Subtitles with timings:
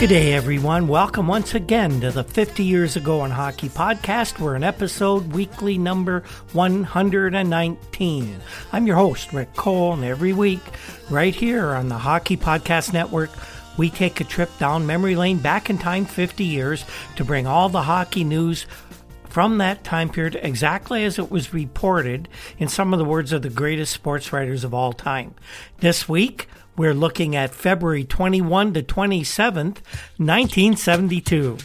[0.00, 0.88] Good day, everyone.
[0.88, 4.40] Welcome once again to the 50 Years Ago in Hockey podcast.
[4.40, 6.20] We're in episode weekly number
[6.54, 8.40] 119.
[8.72, 10.62] I'm your host, Rick Cole, and every week,
[11.10, 13.28] right here on the Hockey Podcast Network,
[13.76, 16.82] we take a trip down memory lane back in time 50 years
[17.16, 18.64] to bring all the hockey news
[19.30, 22.28] from that time period exactly as it was reported
[22.58, 25.34] in some of the words of the greatest sports writers of all time.
[25.78, 29.78] This week, we're looking at February 21 to 27th,
[30.16, 31.58] 1972.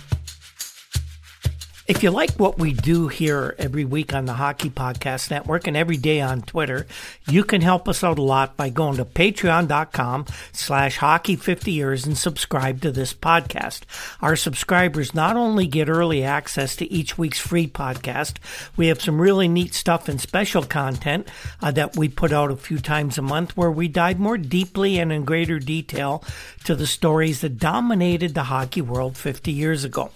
[1.88, 5.78] If you like what we do here every week on the Hockey Podcast Network and
[5.78, 6.88] every day on Twitter,
[7.30, 12.08] you can help us out a lot by going to patreon.com slash hockey 50 years
[12.08, 13.82] and subscribe to this podcast.
[14.20, 18.38] Our subscribers not only get early access to each week's free podcast,
[18.76, 21.28] we have some really neat stuff and special content
[21.62, 24.98] uh, that we put out a few times a month where we dive more deeply
[24.98, 26.24] and in greater detail
[26.64, 30.10] to the stories that dominated the hockey world 50 years ago.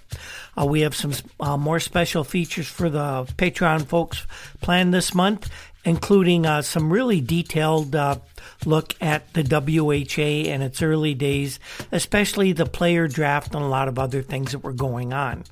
[0.60, 4.26] Uh, we have some uh, more special features for the Patreon folks
[4.62, 5.50] planned this month,
[5.86, 8.18] including uh, some really detailed uh,
[8.66, 11.60] look at the WHA and its early days,
[11.92, 15.44] especially the player draft and a lot of other things that were going on.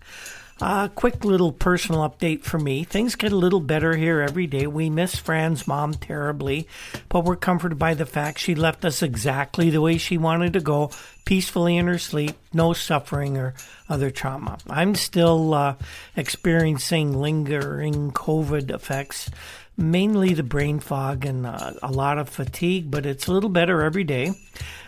[0.59, 2.83] A quick little personal update for me.
[2.83, 4.65] Things get a little better here every day.
[4.65, 6.67] We miss Fran's mom terribly,
[7.09, 10.59] but we're comforted by the fact she left us exactly the way she wanted to
[10.59, 10.89] go,
[11.27, 13.53] peacefully in her sleep, no suffering or
[13.89, 14.57] other trauma.
[14.69, 15.75] I'm still uh,
[16.15, 19.29] experiencing lingering COVID effects,
[19.77, 23.83] mainly the brain fog and uh, a lot of fatigue, but it's a little better
[23.83, 24.33] every day.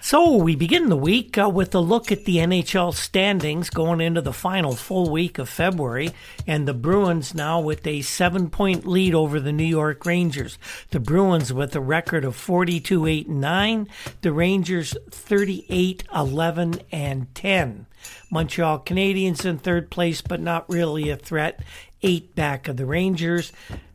[0.01, 4.21] So we begin the week uh, with a look at the NHL standings going into
[4.21, 6.11] the final full week of February,
[6.47, 10.57] and the Bruins now with a seven point lead over the New York Rangers.
[10.89, 13.87] The Bruins with a record of 42 8 9,
[14.21, 17.85] the Rangers 38 11 and 10.
[18.29, 21.61] Montreal Canadiens in third place, but not really a threat.
[22.01, 23.51] Eight back of the Rangers.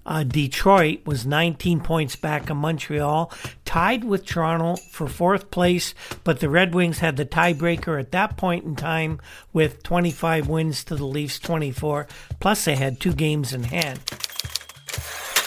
[0.06, 3.32] Uh, Detroit was 19 points back of Montreal,
[3.64, 5.94] tied with Toronto for fourth place,
[6.25, 9.19] but the Red Wings had the tiebreaker at that point in time
[9.53, 12.06] with 25 wins to the Leafs 24,
[12.38, 14.00] plus they had two games in hand.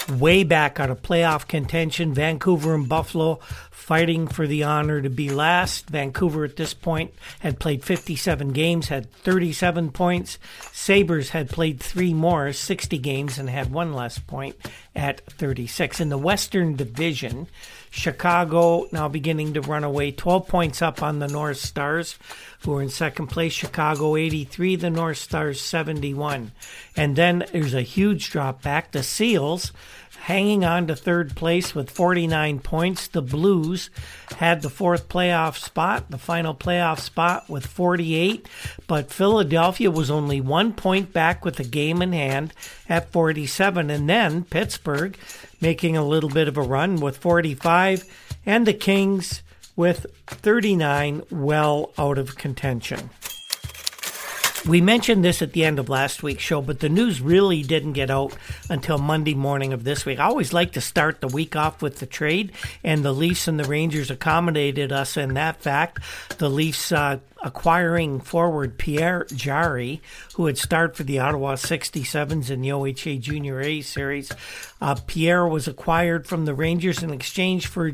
[0.09, 3.39] Way back out of playoff contention, Vancouver and Buffalo
[3.87, 5.89] fighting for the honor to be last.
[5.89, 10.37] Vancouver at this point had played 57 games, had 37 points.
[10.73, 14.57] Sabres had played three more, 60 games, and had one less point
[14.93, 16.01] at 36.
[16.01, 17.47] In the Western Division,
[17.89, 22.19] Chicago now beginning to run away, 12 points up on the North Stars,
[22.65, 23.53] who are in second place.
[23.53, 26.51] Chicago 83, the North Stars 71.
[26.97, 28.91] And then there's a huge drop back.
[28.91, 29.71] The Seals
[30.27, 33.07] hanging on to third place with 49 points.
[33.07, 33.89] The Blues
[34.35, 38.45] had the fourth playoff spot, the final playoff spot with 48,
[38.87, 42.53] but Philadelphia was only one point back with a game in hand
[42.89, 43.89] at 47.
[43.89, 45.17] And then Pittsburgh
[45.61, 48.03] making a little bit of a run with 45,
[48.45, 49.43] and the Kings
[49.77, 53.11] with 39 well out of contention.
[54.65, 57.93] We mentioned this at the end of last week's show, but the news really didn't
[57.93, 58.35] get out
[58.69, 60.19] until Monday morning of this week.
[60.19, 62.51] I always like to start the week off with the trade,
[62.83, 65.99] and the Leafs and the Rangers accommodated us in that fact.
[66.37, 70.01] The Leafs uh, acquiring forward Pierre Jarry,
[70.35, 74.31] who had starred for the Ottawa 67s in the OHA Junior A series.
[74.79, 77.91] Uh, Pierre was acquired from the Rangers in exchange for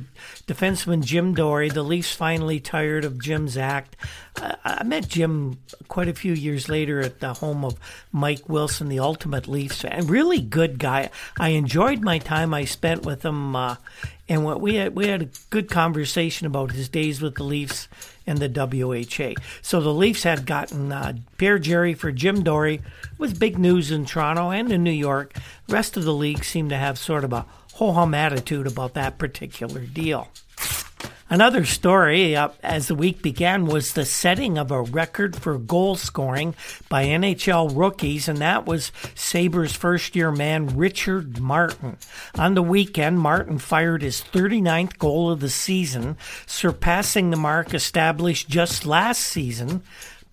[0.47, 1.69] defenseman Jim Dorey.
[1.69, 3.95] The Leafs finally tired of Jim's act.
[4.41, 7.79] Uh, I met Jim quite a few years later at the home of
[8.11, 10.07] Mike Wilson, the ultimate Leafs fan.
[10.07, 11.09] Really good guy.
[11.39, 13.75] I enjoyed my time I spent with him, uh,
[14.29, 17.87] and what we had we had a good conversation about his days with the Leafs
[18.25, 19.41] and the WHA.
[19.61, 22.75] So the Leafs had gotten uh, Pierre Jarry for Jim Dorey.
[22.75, 25.33] It was big news in Toronto and in New York.
[25.67, 28.93] The rest of the league seemed to have sort of a ho hum attitude about
[28.93, 30.29] that particular deal.
[31.33, 35.95] Another story uh, as the week began was the setting of a record for goal
[35.95, 36.53] scoring
[36.89, 41.97] by NHL rookies, and that was Sabres first year man Richard Martin.
[42.35, 48.47] On the weekend, Martin fired his 39th goal of the season, surpassing the mark established
[48.47, 49.81] just last season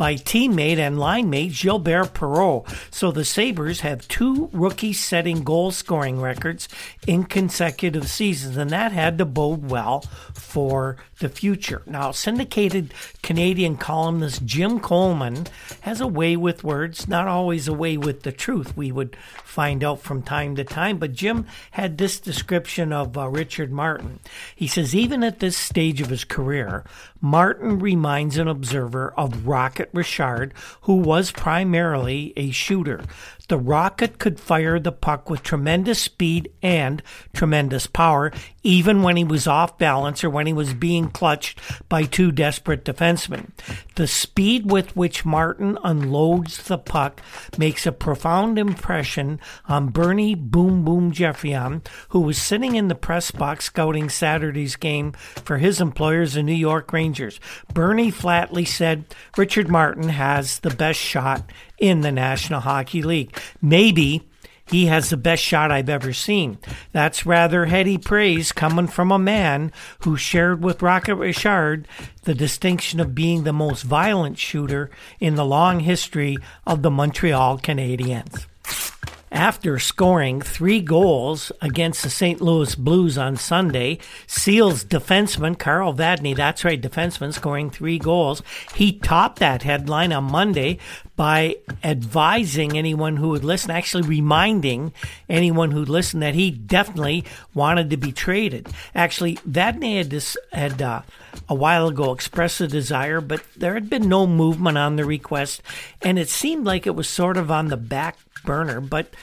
[0.01, 2.67] by teammate and line mate Gilbert Perreault.
[2.91, 6.71] So the Sabres have two rookie setting goal scoring records
[7.07, 10.03] in consecutive seasons, and that had to bode well
[10.51, 11.81] for the future.
[11.87, 12.93] Now, syndicated
[13.23, 15.47] Canadian columnist Jim Coleman
[15.83, 19.85] has a way with words, not always a way with the truth, we would find
[19.85, 20.99] out from time to time.
[20.99, 24.19] But Jim had this description of uh, Richard Martin.
[24.57, 26.85] He says, even at this stage of his career,
[27.21, 33.03] Martin reminds an observer of Rocket Richard, who was primarily a shooter.
[33.49, 37.03] The Rocket could fire the puck with tremendous speed and
[37.35, 38.31] tremendous power,
[38.63, 41.59] even when he was off balance or when he was being clutched
[41.89, 43.51] by two desperate defensemen.
[43.97, 47.21] The speed with which Martin unloads the puck
[47.59, 53.33] makes a profound impression on Bernie Boom Boom Geoffrion, who was sitting in the press
[53.33, 57.10] box scouting Saturday's game for his employers, the New York Rangers.
[57.73, 59.05] Bernie flatly said
[59.37, 63.37] Richard Martin has the best shot in the National Hockey League.
[63.63, 64.23] Maybe
[64.67, 66.59] he has the best shot I've ever seen.
[66.93, 69.73] That's rather heady praise coming from a man
[70.05, 71.89] who shared with Rocket Richard
[72.23, 76.37] the distinction of being the most violent shooter in the long history
[76.67, 78.47] of the Montreal Canadiens
[79.31, 82.41] after scoring three goals against the St.
[82.41, 83.99] Louis Blues on Sunday.
[84.27, 88.43] Seals defenseman Carl Vadnais, that's right, defenseman, scoring three goals.
[88.75, 90.79] He topped that headline on Monday
[91.17, 94.93] by advising anyone who would listen, actually reminding
[95.29, 97.25] anyone who'd listen that he definitely
[97.55, 98.69] wanted to be traded.
[98.95, 101.03] Actually, Vadnais had, this, had uh,
[101.49, 105.63] a while ago expressed a desire, but there had been no movement on the request,
[106.03, 108.81] and it seemed like it was sort of on the back burner.
[108.81, 109.15] But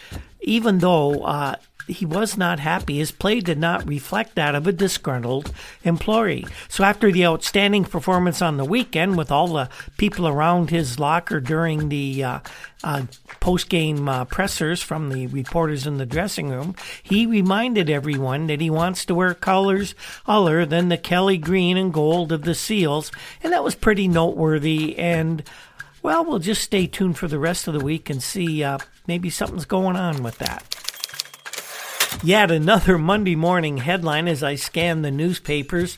[0.41, 1.55] even though uh,
[1.87, 5.51] he was not happy, his play did not reflect that of a disgruntled
[5.83, 6.45] employee.
[6.67, 11.39] So after the outstanding performance on the weekend, with all the people around his locker
[11.39, 12.39] during the uh,
[12.83, 13.03] uh,
[13.39, 18.69] post-game uh, pressers from the reporters in the dressing room, he reminded everyone that he
[18.69, 23.11] wants to wear colors other than the Kelly green and gold of the Seals,
[23.41, 25.43] and that was pretty noteworthy and.
[26.07, 28.77] Well, we'll just stay tuned for the rest of the week and see uh,
[29.07, 30.63] maybe something's going on with that.
[32.23, 35.97] Yet another Monday morning headline as I scan the newspapers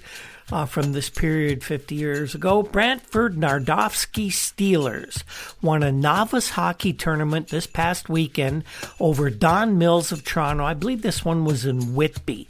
[0.52, 2.64] uh, from this period 50 years ago.
[2.64, 5.22] Brantford Nadrofsky Steelers
[5.62, 8.64] won a novice hockey tournament this past weekend
[9.00, 10.66] over Don Mills of Toronto.
[10.66, 12.48] I believe this one was in Whitby.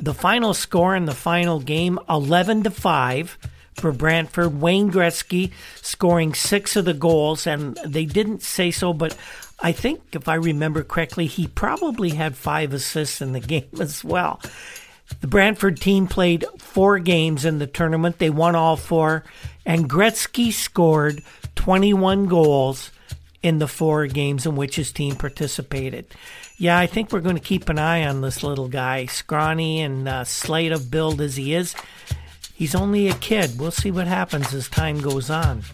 [0.00, 3.38] The final score in the final game 11 to 5
[3.74, 4.60] for Brantford.
[4.60, 9.16] Wayne Gretzky scoring six of the goals, and they didn't say so, but
[9.60, 14.04] I think if I remember correctly, he probably had five assists in the game as
[14.04, 14.40] well.
[15.20, 18.18] The Brantford team played four games in the tournament.
[18.18, 19.24] They won all four,
[19.66, 21.22] and Gretzky scored
[21.56, 22.90] 21 goals
[23.42, 26.06] in the four games in which his team participated.
[26.56, 30.08] Yeah, I think we're going to keep an eye on this little guy, scrawny and
[30.08, 31.74] uh, slight of build as he is.
[32.64, 33.60] He's only a kid.
[33.60, 35.64] We'll see what happens as time goes on.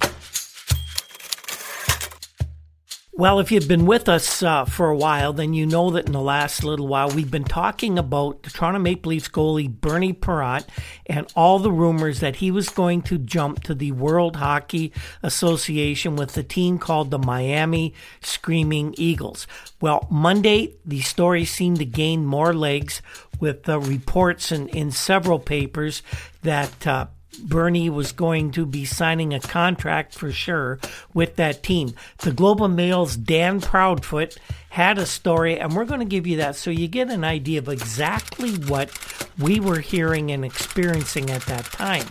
[3.21, 6.13] Well, if you've been with us uh, for a while, then you know that in
[6.13, 10.65] the last little while we've been talking about the Toronto Maple Leafs goalie Bernie Parent
[11.05, 16.17] and all the rumors that he was going to jump to the World Hockey Association
[16.17, 19.47] with the team called the Miami Screaming Eagles.
[19.83, 23.03] Well, Monday, the story seemed to gain more legs
[23.39, 26.03] with uh, reports in, in several papers
[26.41, 27.09] that uh,
[27.39, 30.79] Bernie was going to be signing a contract for sure
[31.15, 31.95] with that team.
[32.19, 34.37] The Globe and Mail's Dan Proudfoot
[34.71, 37.59] had a story, and we're going to give you that so you get an idea
[37.59, 38.91] of exactly what
[39.37, 42.07] we were hearing and experiencing at that time.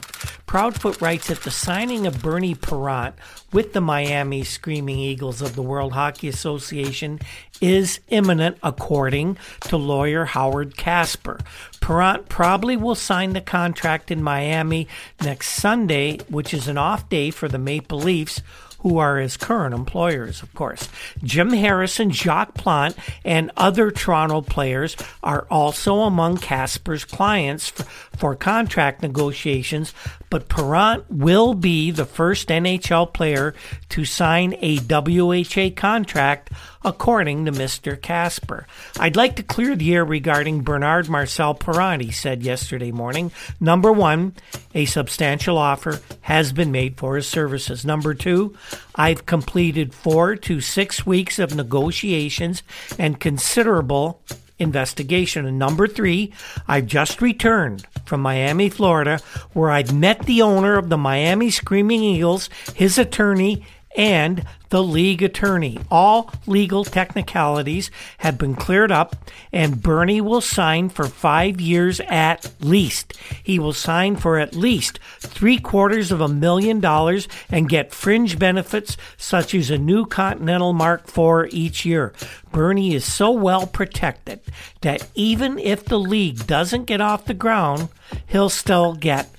[0.46, 3.16] Proudfoot writes that the signing of Bernie Parent
[3.54, 7.20] with the Miami Screaming Eagles of the World Hockey Association
[7.62, 11.40] is imminent, according to lawyer Howard Casper.
[11.80, 14.90] Parent probably will sign the contract in Miami
[15.24, 18.42] next Sunday, which is an off day for the Maple Leafs
[18.80, 20.90] who are his current employers, of course.
[21.24, 28.36] Jim Harrison, Jacques Plante, and other Toronto players are also among Casper's clients for, for
[28.36, 29.94] contract negotiations,
[30.30, 33.54] but Parent will be the first NHL player
[33.90, 36.52] to sign a WHA contract
[36.84, 38.02] according to Mr.
[38.02, 38.66] Casper.
[39.00, 41.58] I'd like to clear the air regarding Bernard Marcel
[42.00, 43.32] he said yesterday morning.
[43.60, 44.34] Number one,
[44.74, 47.86] a substantial offer has been made for his services.
[47.86, 48.56] Number two,
[48.96, 52.64] I've completed four to six weeks of negotiations
[52.98, 54.22] and considerable
[54.60, 55.46] investigation.
[55.46, 56.34] And number three,
[56.68, 59.20] I've just returned from Miami, Florida,
[59.54, 65.24] where I've met the owner of the Miami Screaming Eagles, his attorney, and the league
[65.24, 65.80] attorney.
[65.90, 69.16] All legal technicalities have been cleared up,
[69.52, 73.18] and Bernie will sign for five years at least.
[73.44, 78.38] He will sign for at least three quarters of a million dollars and get fringe
[78.38, 82.14] benefits such as a new Continental Mark IV each year.
[82.52, 84.42] Bernie is so well protected
[84.82, 87.90] that even if the league doesn't get off the ground,
[88.28, 89.30] he'll still get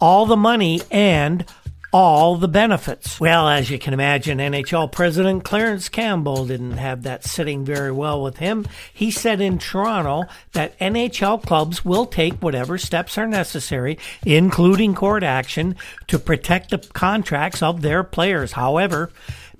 [0.00, 1.44] all the money and
[1.92, 3.18] all the benefits.
[3.18, 8.22] Well, as you can imagine, NHL President Clarence Campbell didn't have that sitting very well
[8.22, 8.66] with him.
[8.92, 15.22] He said in Toronto that NHL clubs will take whatever steps are necessary, including court
[15.22, 15.74] action,
[16.06, 18.52] to protect the contracts of their players.
[18.52, 19.10] However,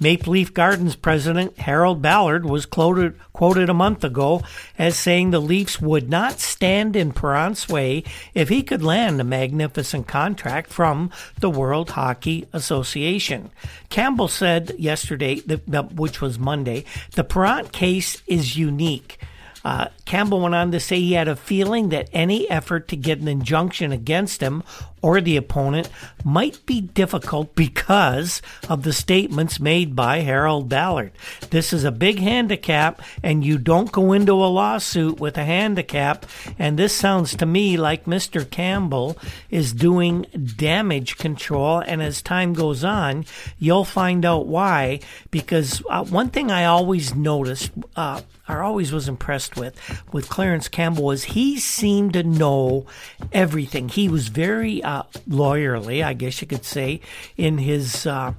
[0.02, 4.42] Maple Leaf Gardens president Harold Ballard was quoted, quoted a month ago
[4.78, 9.24] as saying the Leafs would not stand in Parent's way if he could land a
[9.24, 13.50] magnificent contract from the World Hockey Association.
[13.90, 19.18] Campbell said yesterday, which was Monday, the Parent case is unique.
[19.62, 23.18] Uh, Campbell went on to say he had a feeling that any effort to get
[23.18, 24.62] an injunction against him
[25.02, 25.88] or the opponent
[26.24, 31.12] might be difficult because of the statements made by Harold Ballard.
[31.50, 36.26] This is a big handicap, and you don't go into a lawsuit with a handicap.
[36.58, 38.48] And this sounds to me like Mr.
[38.48, 39.16] Campbell
[39.50, 40.26] is doing
[40.56, 41.78] damage control.
[41.78, 43.24] And as time goes on,
[43.58, 45.00] you'll find out why.
[45.30, 49.78] Because uh, one thing I always noticed, uh, I always was impressed with,
[50.12, 52.86] with Clarence Campbell was he seemed to know
[53.32, 53.88] everything.
[53.88, 57.00] He was very uh, lawyerly, I guess you could say,
[57.36, 58.34] in his uh,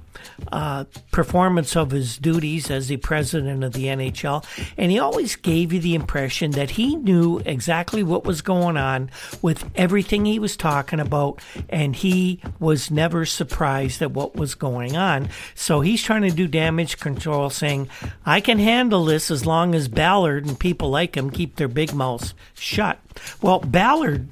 [0.52, 4.44] uh, performance of his duties as the president of the NHL.
[4.76, 9.10] And he always gave you the impression that he knew exactly what was going on
[9.40, 11.40] with everything he was talking about,
[11.70, 15.30] and he was never surprised at what was going on.
[15.54, 17.88] So he's trying to do damage control, saying,
[18.26, 21.94] I can handle this as long as Ballard and people like him keep their big
[21.94, 23.00] mouths shut.
[23.40, 24.28] Well, Ballard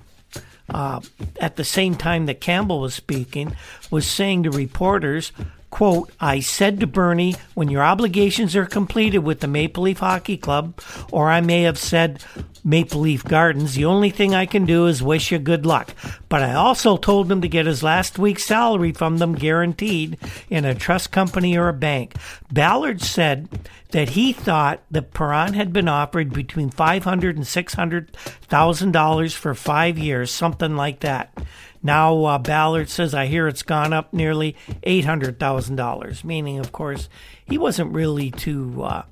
[0.73, 1.01] uh,
[1.41, 3.55] at the same time that Campbell was speaking,
[3.91, 5.33] was saying to reporters,
[5.71, 10.37] quote, I said to Bernie, when your obligations are completed with the Maple Leaf Hockey
[10.37, 10.81] Club,
[11.13, 12.23] or I may have said
[12.65, 15.95] Maple Leaf Gardens, the only thing I can do is wish you good luck.
[16.29, 20.19] But I also told him to get his last week's salary from them guaranteed
[20.51, 22.15] in a trust company or a bank.
[22.53, 23.49] Ballard said
[23.93, 28.93] that he thought that Parent had been offered between five hundred and six hundred thousand
[28.93, 31.33] dollars for five years, something like that.
[31.83, 36.25] Now uh, Ballard says, I hear it's gone up nearly eight hundred thousand dollars.
[36.25, 37.09] Meaning, of course,
[37.45, 39.03] he wasn't really too uh,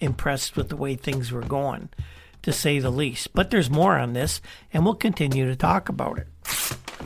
[0.00, 1.88] impressed with the way things were going,
[2.42, 3.32] to say the least.
[3.34, 4.40] But there's more on this,
[4.72, 6.26] and we'll continue to talk about it.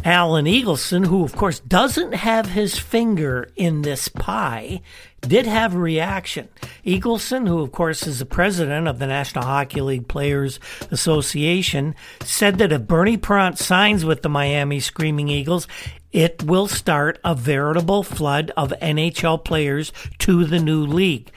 [0.04, 4.82] Alan Eagleson, who of course doesn't have his finger in this pie,
[5.22, 6.50] did have a reaction.
[6.84, 12.58] Eagleson, who of course is the president of the National Hockey League Players Association, said
[12.58, 15.66] that if Bernie Parent signs with the Miami Screaming Eagles,
[16.12, 21.32] it will start a veritable flood of NHL players to the new league.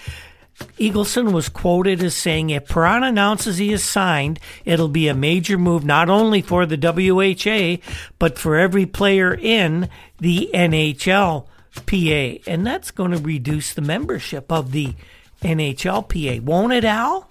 [0.80, 5.58] Eagleson was quoted as saying, if Parent announces he is signed, it'll be a major
[5.58, 7.78] move not only for the WHA,
[8.18, 12.44] but for every player in the NHLPA.
[12.48, 14.96] And that's going to reduce the membership of the
[15.42, 16.42] NHLPA.
[16.42, 17.30] Won't it, Al?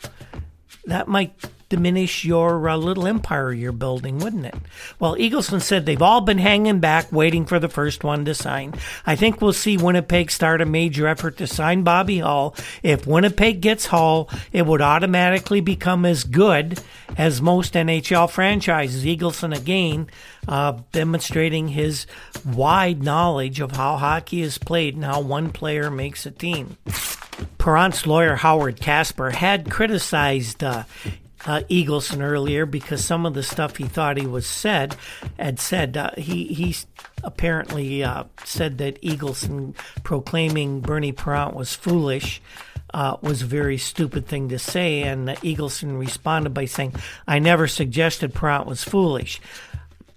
[0.85, 1.35] That might
[1.69, 4.55] diminish your uh, little empire you're building, wouldn't it?
[5.01, 8.75] Well, Eagleson said they've all been hanging back, waiting for the first one to sign.
[9.05, 12.55] I think we'll see Winnipeg start a major effort to sign Bobby Hull.
[12.83, 16.81] If Winnipeg gets Hull, it would automatically become as good
[17.17, 19.05] as most NHL franchises.
[19.05, 20.09] Eagleson again
[20.47, 22.07] uh, demonstrating his
[22.45, 26.77] wide knowledge of how hockey is played and how one player makes a team.
[27.59, 30.85] Parent's lawyer Howard Casper had criticized uh,
[31.47, 34.97] uh, Eagleson earlier because some of the stuff he thought he was said
[35.39, 36.77] had said uh, he he
[37.23, 42.43] apparently uh, said that Eagleson proclaiming Bernie Parent was foolish.
[42.95, 46.95] Uh, was a very stupid thing to say, and Eagleson responded by saying,
[47.27, 49.41] "I never suggested Parent was foolish."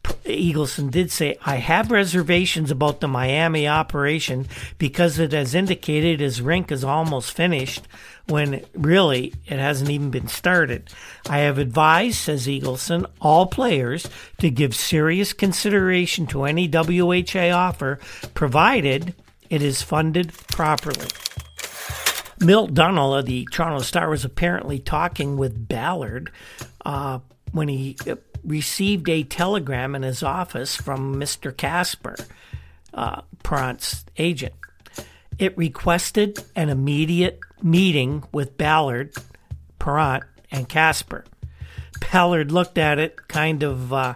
[0.03, 6.41] Eagleson did say, I have reservations about the Miami operation because it has indicated his
[6.41, 7.87] rink is almost finished
[8.27, 10.89] when really it hasn't even been started.
[11.27, 17.99] I have advised, says Eagleson, all players to give serious consideration to any WHA offer,
[18.33, 19.15] provided
[19.49, 21.07] it is funded properly.
[22.39, 26.31] Milt Dunnell of the Toronto Star was apparently talking with Ballard
[26.85, 27.19] uh,
[27.51, 27.97] when he
[28.43, 31.55] received a telegram in his office from Mr.
[31.55, 32.15] Casper,
[32.93, 33.21] uh,
[34.17, 34.53] agent.
[35.37, 39.13] It requested an immediate meeting with Ballard,
[39.79, 41.25] Parent, and Casper.
[42.11, 44.13] Ballard looked at it, kind of uh,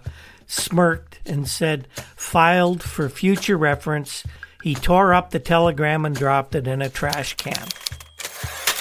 [0.48, 4.24] smirked, and said, filed for future reference.
[4.63, 7.68] He tore up the telegram and dropped it in a trash can.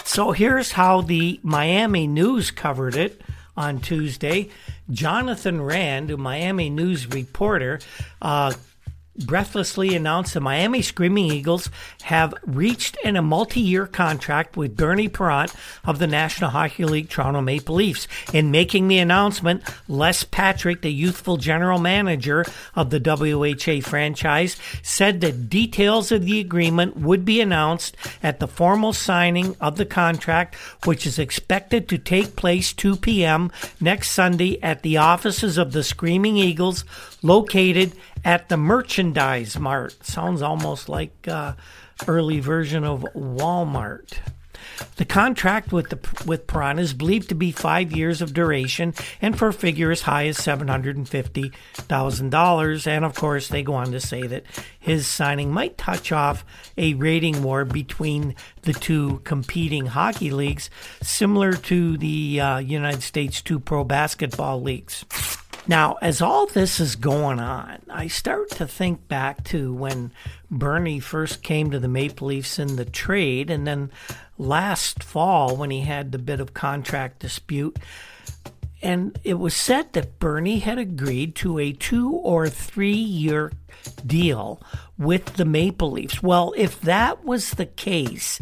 [0.04, 3.20] So here's how the Miami News covered it
[3.56, 4.49] on Tuesday.
[4.90, 7.80] Jonathan Rand, a Miami News reporter,
[8.21, 8.52] uh,
[9.16, 11.69] breathlessly announced the Miami Screaming Eagles
[12.02, 15.54] have reached in a multi-year contract with Bernie Parent
[15.85, 18.09] of the National Hockey League Toronto Maple Leafs.
[18.33, 25.21] In making the announcement, Les Patrick, the youthful general manager of the WHA franchise, said
[25.21, 30.54] that details of the agreement would be announced at the formal signing of the contract,
[30.85, 33.50] which is expected to take place 2 p.m.
[33.81, 36.85] next Sunday at the offices of the Screaming Eagles
[37.23, 37.92] located
[38.24, 40.04] at the Merchandise Mart.
[40.04, 41.54] Sounds almost like uh,
[42.06, 44.14] early version of Walmart.
[44.96, 49.36] The contract with the with Parent is believed to be five years of duration and
[49.36, 52.86] for a figure as high as seven hundred and fifty thousand dollars.
[52.86, 54.44] And of course, they go on to say that
[54.78, 56.44] his signing might touch off
[56.78, 60.70] a rating war between the two competing hockey leagues,
[61.02, 65.04] similar to the uh, United States two pro basketball leagues.
[65.68, 70.11] Now, as all this is going on, I start to think back to when
[70.51, 73.92] Bernie first came to the Maple Leafs in the trade, and then
[74.38, 77.79] last fall when he had the bit of contract dispute.
[78.83, 83.53] And it was said that Bernie had agreed to a two or three year
[84.05, 84.61] deal
[84.98, 86.20] with the Maple Leafs.
[86.20, 88.40] Well, if that was the case,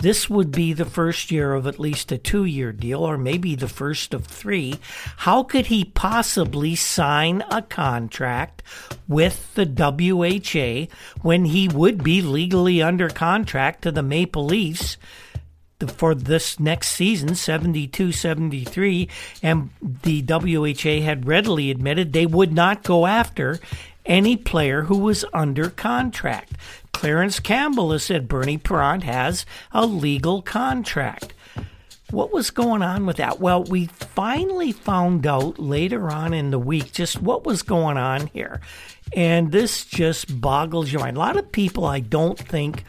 [0.00, 3.54] this would be the first year of at least a two year deal, or maybe
[3.54, 4.76] the first of three.
[5.18, 8.62] How could he possibly sign a contract
[9.06, 14.96] with the WHA when he would be legally under contract to the Maple Leafs?
[15.88, 19.08] for this next season, 72 73,
[19.42, 23.58] and the WHA had readily admitted they would not go after
[24.04, 26.52] any player who was under contract.
[26.92, 31.32] Clarence Campbell has said Bernie Parent has a legal contract.
[32.10, 33.38] What was going on with that?
[33.38, 38.26] Well, we finally found out later on in the week just what was going on
[38.28, 38.60] here.
[39.14, 41.16] And this just boggles your mind.
[41.16, 42.84] A lot of people, I don't think,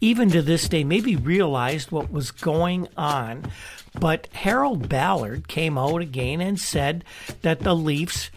[0.00, 3.50] even to this day, maybe realized what was going on.
[3.98, 7.04] But Harold Ballard came out again and said
[7.42, 8.30] that the Leafs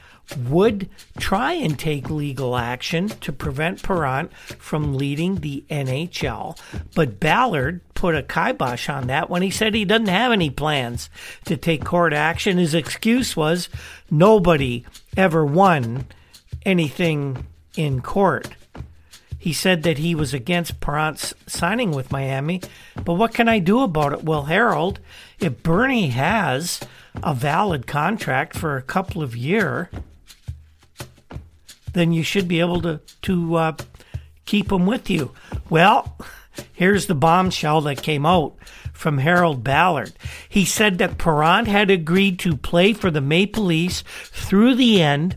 [0.47, 6.59] would try and take legal action to prevent Parent from leading the NHL.
[6.95, 11.09] But Ballard put a kibosh on that when he said he doesn't have any plans
[11.45, 12.57] to take court action.
[12.57, 13.69] His excuse was
[14.09, 14.85] nobody
[15.15, 16.07] ever won
[16.65, 18.49] anything in court.
[19.38, 22.61] He said that he was against Parent's signing with Miami,
[23.03, 24.23] but what can I do about it?
[24.23, 24.99] Well, Harold,
[25.39, 26.79] if Bernie has
[27.23, 29.88] a valid contract for a couple of years,
[31.95, 33.75] then you should be able to to uh,
[34.45, 35.31] keep them with you.
[35.69, 36.17] Well,
[36.73, 38.55] here's the bombshell that came out
[38.93, 40.13] from Harold Ballard.
[40.47, 45.36] He said that Parent had agreed to play for the Maple Leafs through the end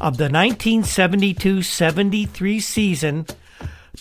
[0.00, 3.26] of the 1972-73 season,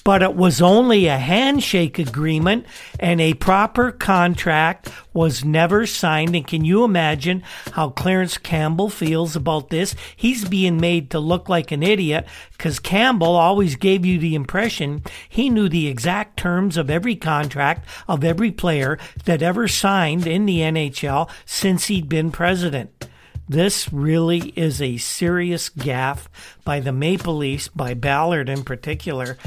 [0.09, 2.65] but it was only a handshake agreement
[2.99, 6.35] and a proper contract was never signed.
[6.35, 7.43] And can you imagine
[7.73, 9.93] how Clarence Campbell feels about this?
[10.15, 15.03] He's being made to look like an idiot because Campbell always gave you the impression
[15.29, 20.47] he knew the exact terms of every contract of every player that ever signed in
[20.47, 23.07] the NHL since he'd been president.
[23.47, 26.27] This really is a serious gaffe
[26.63, 29.39] by the Maple Leafs, by Ballard in particular,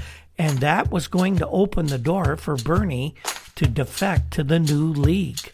[0.42, 3.14] and that was going to open the door for Bernie
[3.55, 5.52] to defect to the new league.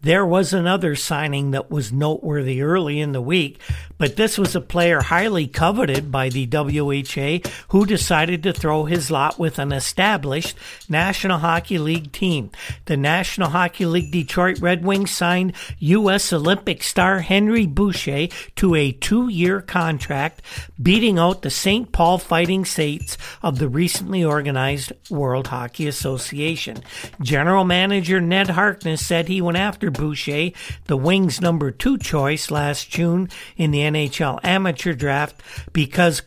[0.00, 3.60] There was another signing that was noteworthy early in the week,
[3.98, 9.10] but this was a player highly coveted by the WHA who decided to throw his
[9.10, 10.56] lot with an established
[10.88, 12.50] National Hockey League team.
[12.86, 16.32] The National Hockey League Detroit Red Wings signed U.S.
[16.32, 20.42] Olympic star Henry Boucha to a two year contract,
[20.80, 21.90] beating out the St.
[21.92, 26.82] Paul Fighting Saints of the recently organized World Hockey Association.
[27.20, 32.88] General Manager Ned Harkness said he went after Boucha, the Wings' number two choice last
[32.90, 36.22] June in the NHL amateur draft, because,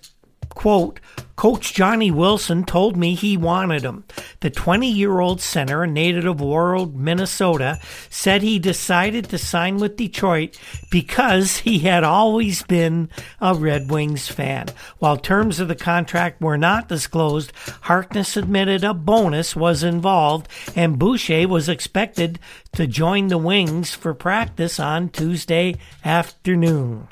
[0.49, 0.99] quote,
[1.41, 4.03] Coach Johnny Wilson told me he wanted him.
[4.41, 7.79] The 20 year old center, a native of Warroad, Minnesota,
[8.11, 10.55] said he decided to sign with Detroit
[10.91, 14.67] because he had always been a Red Wings fan.
[14.99, 20.99] While terms of the contract were not disclosed, Harkness admitted a bonus was involved, and
[20.99, 22.37] Boucha was expected
[22.73, 27.07] to join the Wings for practice on Tuesday afternoon.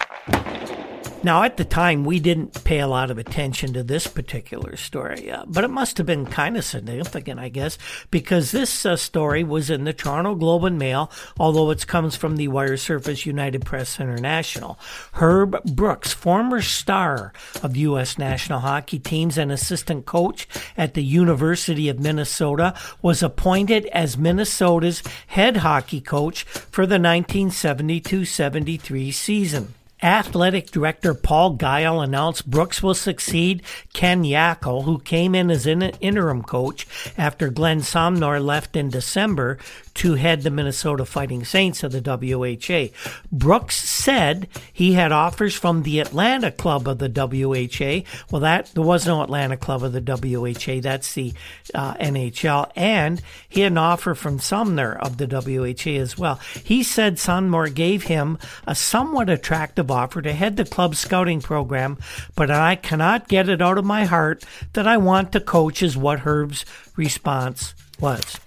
[1.21, 5.29] Now, at the time, we didn't pay a lot of attention to this particular story,
[5.29, 7.77] uh, but it must have been kind of significant, I guess,
[8.09, 12.37] because this uh, story was in the Toronto Globe and Mail, although it comes from
[12.37, 14.79] the Wire Service United Press International.
[15.13, 18.17] Herb Brooks, former star of the U.S.
[18.17, 25.03] national hockey teams and assistant coach at the University of Minnesota, was appointed as Minnesota's
[25.27, 29.73] head hockey coach for the 1972 73 season.
[30.01, 33.61] Athletic Director Paul Giel announced Brooks will succeed
[33.93, 39.57] Ken Yackel, who came in as interim coach after Glen Sonmor left in December
[39.99, 42.95] to head the Minnesota Fighting Saints of the WHA.
[43.33, 48.09] Brooks said he had offers from the Atlanta club of the WHA.
[48.31, 50.79] Well, that there was no Atlanta club of the WHA.
[50.79, 51.33] That's the
[51.75, 56.35] uh, NHL, and he had an offer from Sonmor of the WHA as well.
[56.63, 61.97] He said Sonmor gave him a somewhat attractive offer to head the club scouting program,
[62.35, 65.83] but I cannot get it out of my heart that I want to coach.
[65.83, 66.63] Is what Herb's
[66.95, 68.37] response was.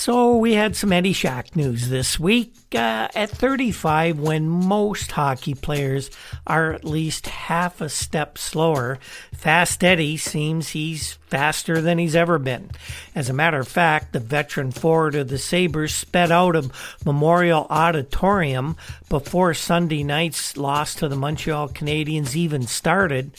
[0.00, 2.54] So we had some Eddie Shack news this week.
[2.72, 6.08] Uh, at 35, when most hockey players
[6.46, 9.00] are at least half a step slower,
[9.34, 12.70] Fast Eddie seems he's faster than he's ever been.
[13.12, 16.70] As a matter of fact, the veteran forward of the Sabres sped out of
[17.04, 18.76] Memorial Auditorium
[19.08, 23.32] before Sunday night's loss to the Montreal Canadiens even started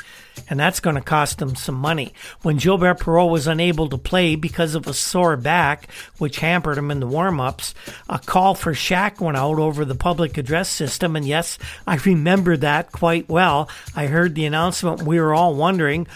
[0.50, 2.14] and that's going to cost him some money.
[2.42, 6.92] When Gilbert Perreault was unable to play because of a sore back, which hampered him
[6.92, 7.74] in the warm-ups,
[8.10, 12.58] a call for Shack went out over the public address system, and yes, I remember
[12.58, 13.70] that quite well.
[13.96, 15.04] I heard the announcement.
[15.04, 16.08] We were all wondering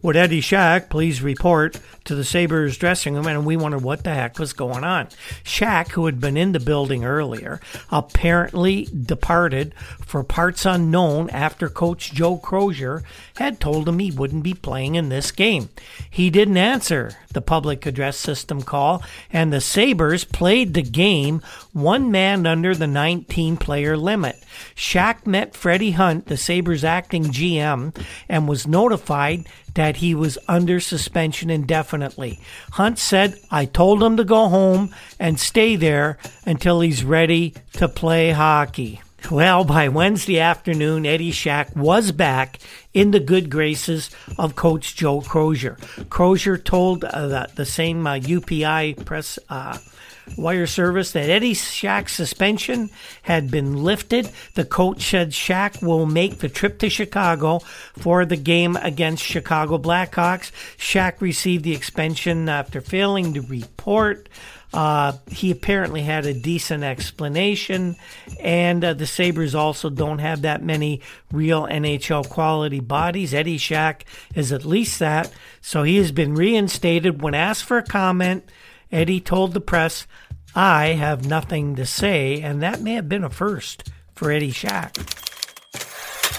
[0.00, 3.26] would Eddie Shack please report to the Sabres dressing room?
[3.26, 5.08] And we wondered what the heck was going on.
[5.42, 9.74] Shack, who had been in the building earlier, apparently departed
[10.06, 13.02] for parts unknown after coach Joe Crozier
[13.36, 15.68] had told him he wouldn't be playing in this game.
[16.08, 22.10] He didn't answer the public address system call, and the Sabres played the game one
[22.10, 24.42] man under the 19 player limit.
[24.74, 27.94] Shack met Freddie Hunt, the Sabres acting GM,
[28.28, 32.40] and was notified that he was under suspension indefinitely.
[32.72, 37.88] Hunt said, I told him to go home and stay there until he's ready to
[37.88, 39.00] play hockey.
[39.30, 42.60] Well, by Wednesday afternoon, Eddie Shack was back
[42.94, 45.76] in the good graces of Coach Joe Crozier.
[46.08, 49.76] Crozier told uh, the, the, same uh, UPI press uh,
[50.36, 52.88] wire service that Eddie Shack's suspension
[53.22, 54.30] had been lifted.
[54.54, 57.58] The coach said Shack will make the trip to Chicago
[57.98, 60.52] for the game against Chicago Blackhawks.
[60.78, 64.28] Shack received the extension after failing to report.
[64.72, 67.96] Uh, he apparently had a decent explanation,
[68.40, 71.00] and uh, the Sabres also don't have that many
[71.32, 73.32] real NHL quality bodies.
[73.32, 74.04] Eddie Shack
[74.34, 77.22] is at least that, so he has been reinstated.
[77.22, 78.44] When asked for a comment,
[78.92, 80.06] Eddie told the press,
[80.54, 84.96] I have nothing to say, and that may have been a first for Eddie Shack.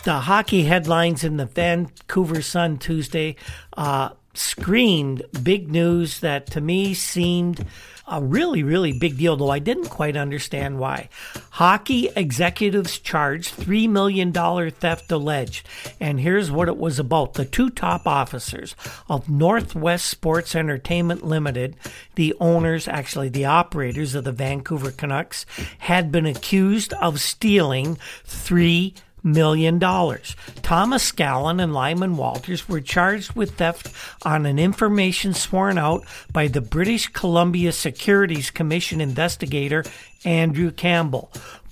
[0.03, 3.35] The hockey headlines in the Vancouver Sun Tuesday
[3.75, 7.65] uh, screamed big news that to me seemed
[8.09, 11.09] a really, really big deal, though I didn't quite understand why.
[11.51, 15.67] Hockey executives charged $3 million theft alleged.
[15.99, 17.33] And here's what it was about.
[17.33, 18.75] The two top officers
[19.07, 21.75] of Northwest Sports Entertainment Limited,
[22.15, 25.45] the owners, actually the operators of the Vancouver Canucks,
[25.79, 28.93] had been accused of stealing $3
[29.33, 30.35] million dollars.
[30.61, 33.91] Thomas Scallen and Lyman Walters were charged with theft
[34.23, 39.83] on an information sworn out by the British Columbia Securities Commission investigator
[40.25, 41.31] Andrew Campbell.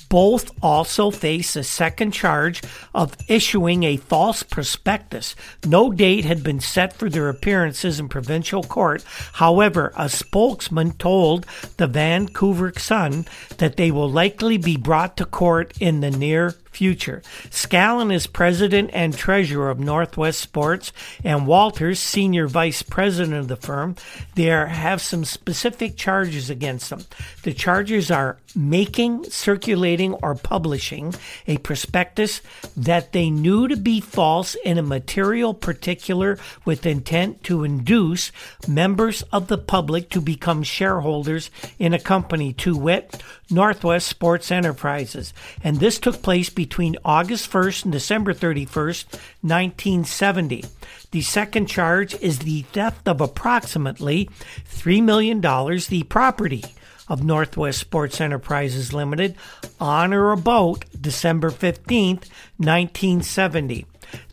[0.09, 2.61] Both also face a second charge
[2.95, 5.35] of issuing a false prospectus.
[5.65, 9.03] No date had been set for their appearances in provincial court.
[9.33, 13.25] However, a spokesman told the Vancouver Sun
[13.57, 17.23] that they will likely be brought to court in the near future.
[17.49, 23.55] Scallen is president and treasurer of Northwest Sports, and Walters, senior vice president of the
[23.55, 23.95] firm.
[24.35, 27.03] There have some specific charges against them.
[27.41, 31.15] The charges are making, circulating, or publishing
[31.47, 32.41] a prospectus
[32.75, 38.31] that they knew to be false in a material particular with intent to induce
[38.67, 45.33] members of the public to become shareholders in a company, to wit, Northwest Sports Enterprises.
[45.63, 49.05] And this took place between August 1st and December 31st,
[49.41, 50.65] 1970.
[51.11, 54.29] The second charge is the theft of approximately
[54.69, 56.63] $3 million, the property
[57.07, 59.35] of Northwest Sports Enterprises Limited,
[59.79, 63.85] on or about December 15th, 1970.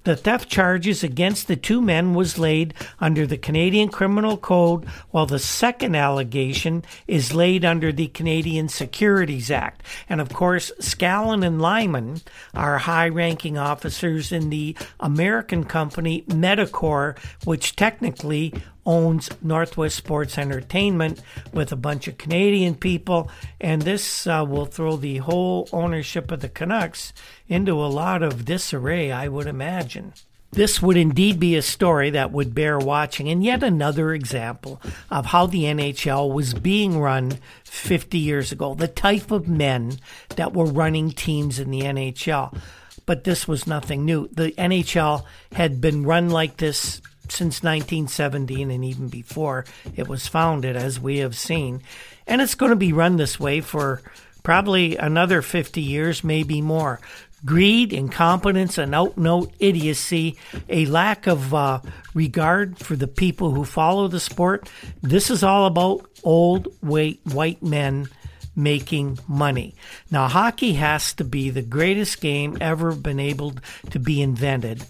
[0.05, 5.25] The theft charges against the two men was laid under the Canadian Criminal Code, while
[5.25, 9.83] the second allegation is laid under the Canadian Securities Act.
[10.07, 12.21] And of course, Scallen and Lyman
[12.53, 18.53] are high ranking officers in the American company Medicor, which technically
[18.87, 21.21] owns Northwest Sports Entertainment
[21.53, 26.41] with a bunch of Canadian people, and this uh, will throw the whole ownership of
[26.41, 27.13] the Canucks
[27.49, 29.47] into a lot of disarray, I would
[29.95, 30.13] imagine.
[30.53, 34.81] This would indeed be a story that would bear watching, and yet another example
[35.11, 39.99] of how the NHL was being run 50 years ago, the type of men
[40.37, 42.57] that were running teams in the NHL.
[43.05, 44.29] But this was nothing new.
[44.29, 49.65] The NHL had been run like this since 1917 and even before
[49.97, 51.83] it was founded, as we have seen.
[52.29, 54.03] And it's going to be run this way for
[54.45, 57.01] probably another 50 years, maybe more.
[57.45, 61.81] Greed, incompetence, and out and out idiocy, a lack of uh,
[62.15, 64.71] regard for the people who follow the sport.
[65.03, 68.09] This is all about old white, white men
[68.57, 69.75] making money.
[70.11, 73.55] Now, hockey has to be the greatest game ever been able
[73.91, 74.85] to be invented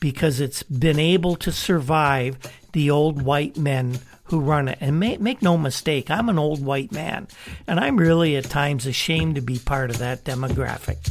[0.00, 2.38] because it's been able to survive
[2.72, 4.78] the old white men who run it.
[4.80, 7.26] And make, make no mistake, I'm an old white man,
[7.66, 11.10] and I'm really at times ashamed to be part of that demographic.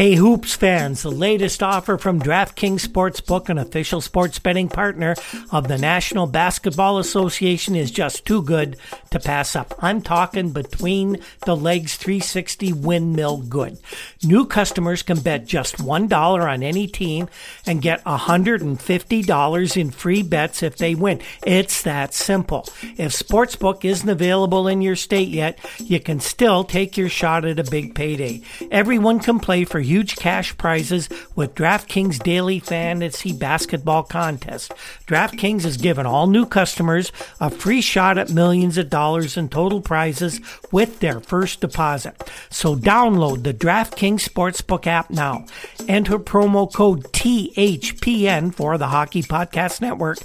[0.00, 5.14] Hey Hoops fans, the latest offer from DraftKings Sportsbook, an official sports betting partner
[5.52, 8.78] of the National Basketball Association, is just too good
[9.10, 9.74] to pass up.
[9.80, 13.76] I'm talking between the legs 360 windmill good.
[14.22, 17.28] New customers can bet just $1 on any team
[17.66, 21.20] and get $150 in free bets if they win.
[21.46, 22.66] It's that simple.
[22.96, 27.58] If Sportsbook isn't available in your state yet, you can still take your shot at
[27.58, 28.40] a big payday.
[28.70, 34.72] Everyone can play for huge cash prizes with DraftKings Daily Fantasy Basketball Contest.
[35.08, 39.80] DraftKings has given all new customers a free shot at millions of dollars in total
[39.80, 42.30] prizes with their first deposit.
[42.50, 45.46] So download the DraftKings Sportsbook app now.
[45.88, 50.18] Enter promo code THPN for the Hockey Podcast Network.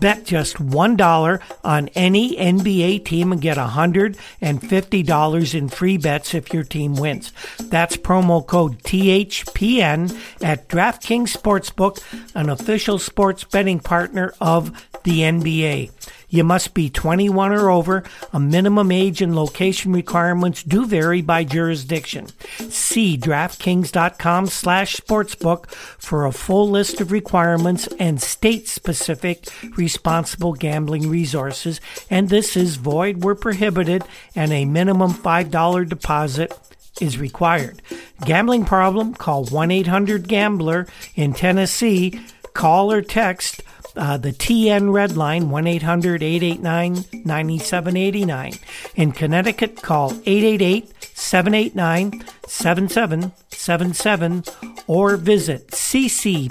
[0.00, 6.64] Bet just $1 on any NBA team and get $150 in free bets if your
[6.64, 7.32] team wins.
[7.58, 12.02] That's promo code THPN at DraftKings Sportsbook,
[12.34, 15.90] an official sports betting partner of the NBA.
[16.30, 18.04] You must be 21 or over.
[18.32, 22.28] A minimum age and location requirements do vary by jurisdiction.
[22.70, 31.80] See DraftKings.com slash sportsbook for a full list of requirements and state-specific responsible gambling resources.
[32.08, 36.56] And this is void where prohibited and a minimum $5 deposit
[37.00, 37.82] is required.
[38.24, 39.14] Gambling problem?
[39.14, 42.20] Call 1-800-GAMBLER in Tennessee.
[42.52, 43.62] Call or text
[44.00, 48.52] uh, the TN Red Line, 1 800 889 9789.
[48.96, 54.44] In Connecticut, call 888 789 7777
[54.86, 56.48] or visit ccpg.org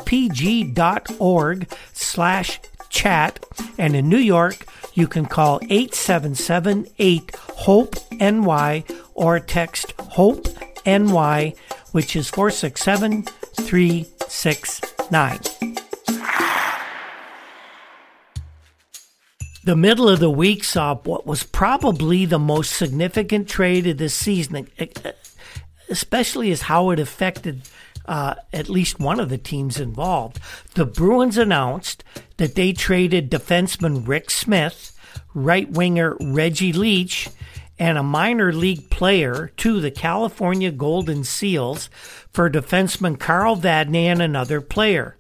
[1.94, 2.60] slash
[2.90, 3.44] chat.
[3.80, 8.84] And in New York, you can call 877 8 HOPE NY
[9.16, 10.48] or text HOPE
[10.86, 11.56] NY,
[11.94, 15.69] which is 467 369.
[19.64, 24.14] The middle of the week saw what was probably the most significant trade of this
[24.14, 24.68] season,
[25.90, 27.64] especially as how it affected
[28.06, 30.40] uh, at least one of the teams involved.
[30.76, 32.04] The Bruins announced
[32.38, 34.98] that they traded defenseman Rick Smith,
[35.34, 37.30] right winger Reggie Leach,
[37.78, 41.90] and a minor league player to the California Golden Seals
[42.32, 45.16] for defenseman Carl Vadnais and another player.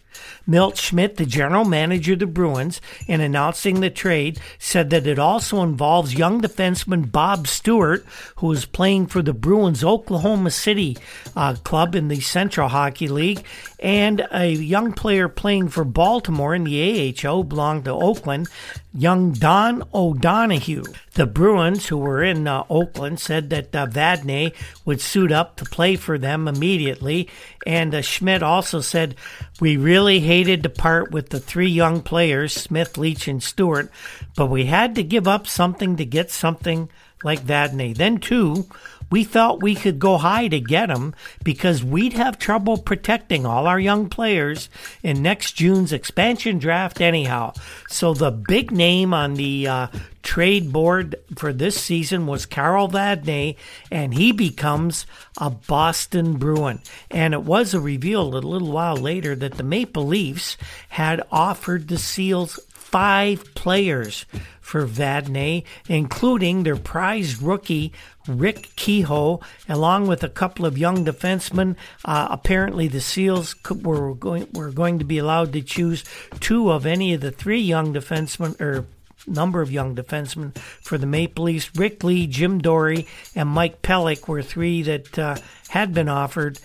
[0.49, 5.19] Milt Schmidt, the general manager of the Bruins, in announcing the trade, said that it
[5.19, 8.03] also involves young defenseman Bob Stewart,
[8.37, 10.97] who is playing for the Bruins Oklahoma City
[11.35, 13.45] uh, club in the Central Hockey League,
[13.79, 18.49] and a young player playing for Baltimore in the AHL, belonged to Oakland,
[18.93, 20.83] young Don O'Donoghue.
[21.13, 24.53] The Bruins, who were in uh, Oakland, said that uh, Vadnais
[24.85, 27.29] would suit up to play for them immediately.
[27.65, 29.15] And uh, Schmidt also said,
[29.59, 33.91] We really hated to part with the three young players, Smith, Leach, and Stewart,
[34.35, 36.89] but we had to give up something to get something
[37.23, 37.97] like Vadnais.
[37.97, 38.67] Then, too,
[39.09, 43.67] we thought we could go high to get him because we'd have trouble protecting all
[43.67, 44.69] our young players
[45.03, 47.53] in next June's expansion draft, anyhow.
[47.87, 49.87] So the big name on the uh,
[50.23, 53.55] trade board for this season was Carl Vadnais,
[53.91, 55.05] and he becomes
[55.37, 56.79] a Boston Bruin.
[57.09, 60.57] And it was revealed a little while later that the Maple Leafs
[60.89, 64.25] had offered the Seals five players
[64.69, 67.91] for Vadnais, including their prized rookie
[68.27, 71.75] Rick Kehoe, along with a couple of young defensemen.
[72.05, 76.03] Uh, apparently, the Seals were going were going to be allowed to choose
[76.39, 78.85] two of any of the three young defensemen or
[79.25, 81.75] number of young defensemen for the Maple Leafs.
[81.75, 85.35] Rick Ley, Jim Dorey, and Mike Pelyk were three that uh,
[85.69, 86.59] had been offered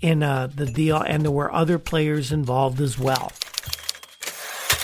[0.00, 3.32] in uh, the deal, and there were other players involved as well.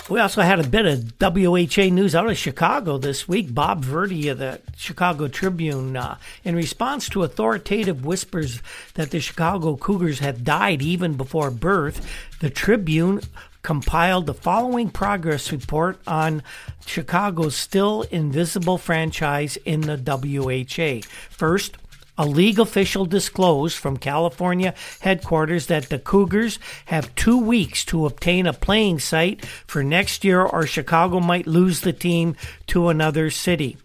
[0.08, 3.52] We also had a bit of WHA news out of Chicago this week.
[3.52, 8.62] Bob Verdi of the Chicago Tribune, uh, in response to authoritative whispers
[8.94, 13.20] that the Chicago Cougars had died even before birth, the Tribune
[13.62, 16.40] compiled the following progress report on
[16.86, 21.04] Chicago's still invisible franchise in the WHA.
[21.30, 21.78] First,
[22.18, 28.46] a league official disclosed from California headquarters that the Cougars have two weeks to obtain
[28.46, 33.76] a playing site for next year, or Chicago might lose the team to another city.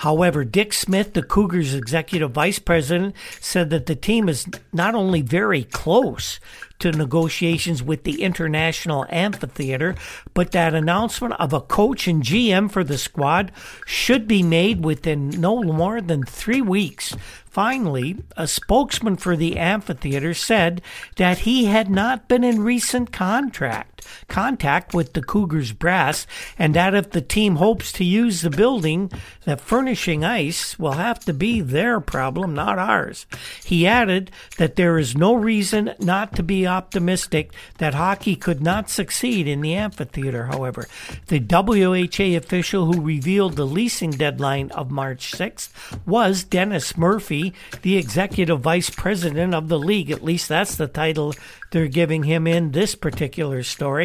[0.00, 5.22] However, Dick Smith, the Cougars' executive vice president, said that the team is not only
[5.22, 6.38] very close
[6.80, 9.94] to negotiations with the International Amphitheater,
[10.34, 13.52] but that announcement of a coach and GM for the squad
[13.86, 17.16] should be made within no more than three weeks.
[17.56, 20.82] Finally, a spokesman for the amphitheater said
[21.16, 23.95] that he had not been in recent contract
[24.28, 26.26] contact with the Cougars brass,
[26.58, 29.10] and that if the team hopes to use the building,
[29.44, 33.26] that furnishing ice will have to be their problem, not ours.
[33.64, 38.90] He added that there is no reason not to be optimistic that hockey could not
[38.90, 40.86] succeed in the amphitheater, however.
[41.28, 45.70] The WHA official who revealed the leasing deadline of March 6th
[46.06, 50.10] was Dennis Murphy, the executive vice president of the league.
[50.10, 51.34] At least that's the title
[51.70, 53.95] they're giving him in this particular story.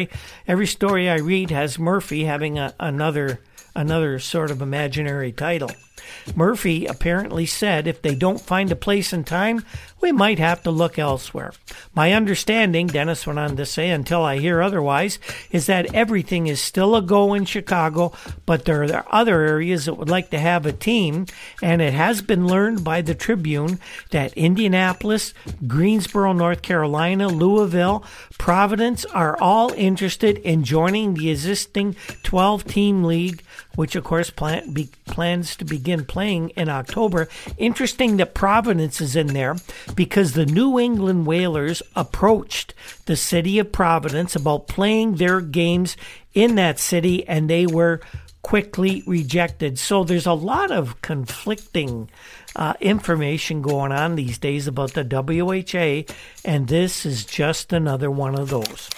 [0.48, 3.40] Every story I read has Murphy having a, another
[3.74, 5.70] another sort of imaginary title.
[6.34, 9.64] Murphy apparently said if they don't find a place in time,
[10.00, 11.52] we might have to look elsewhere.
[11.94, 15.18] My understanding, Dennis went on to say, until I hear otherwise,
[15.50, 18.12] is that everything is still a go in Chicago,
[18.44, 21.26] but there are other areas that would like to have a team,
[21.62, 23.78] and it has been learned by the Tribune
[24.10, 25.34] that Indianapolis,
[25.66, 28.04] Greensboro, North Carolina, Louisville,
[28.38, 34.72] Providence are all interested in joining the existing 12 team league, which of course plan,
[34.72, 37.28] be, plans to begin playing in October.
[37.58, 39.56] Interesting that Providence is in there
[39.94, 42.74] because the New England Whalers approached
[43.06, 45.96] the city of Providence about playing their games
[46.34, 48.00] in that city and they were
[48.42, 49.78] quickly rejected.
[49.78, 52.10] So there's a lot of conflicting
[52.54, 56.12] uh, information going on these days about the WHA,
[56.44, 58.90] and this is just another one of those.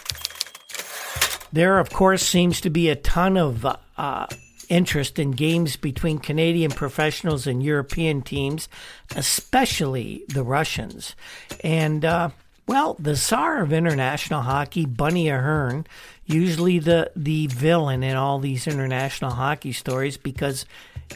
[1.53, 3.65] There, of course, seems to be a ton of
[3.97, 4.27] uh,
[4.69, 8.69] interest in games between Canadian professionals and European teams,
[9.17, 11.15] especially the Russians.
[11.63, 12.31] And, uh,
[12.67, 15.87] well, the czar of international hockey, Bunny Ahearne,
[16.27, 20.65] usually the, the villain in all these international hockey stories because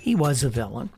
[0.00, 0.90] he was a villain.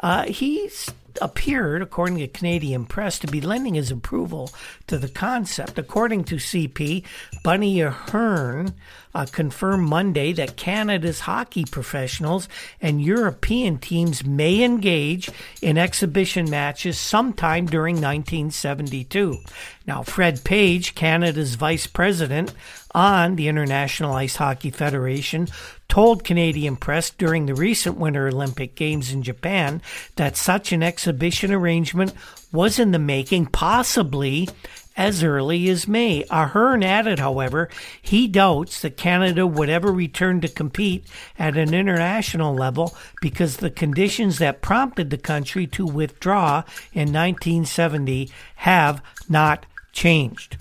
[0.00, 0.90] Uh, he's
[1.20, 4.50] appeared, according to Canadian press, to be lending his approval
[4.86, 5.78] to the concept.
[5.78, 7.04] According to CP,
[7.42, 8.74] Bunny Ahearne
[9.14, 12.48] uh, confirmed Monday that Canada's hockey professionals
[12.80, 15.30] and European teams may engage
[15.62, 19.38] in exhibition matches sometime during 1972.
[19.86, 22.54] Now, Fred Page, Canada's vice president
[22.94, 25.48] on the International Ice Hockey Federation,
[25.88, 29.82] told Canadian press during the recent Winter Olympic Games in Japan
[30.16, 32.12] that such an exhibition arrangement
[32.52, 34.48] was in the making, possibly
[34.96, 36.24] as early as May.
[36.30, 37.68] Ahearne added, however,
[38.02, 41.06] he doubts that Canada would ever return to compete
[41.38, 48.30] at an international level because the conditions that prompted the country to withdraw in 1970
[48.56, 50.56] have not changed.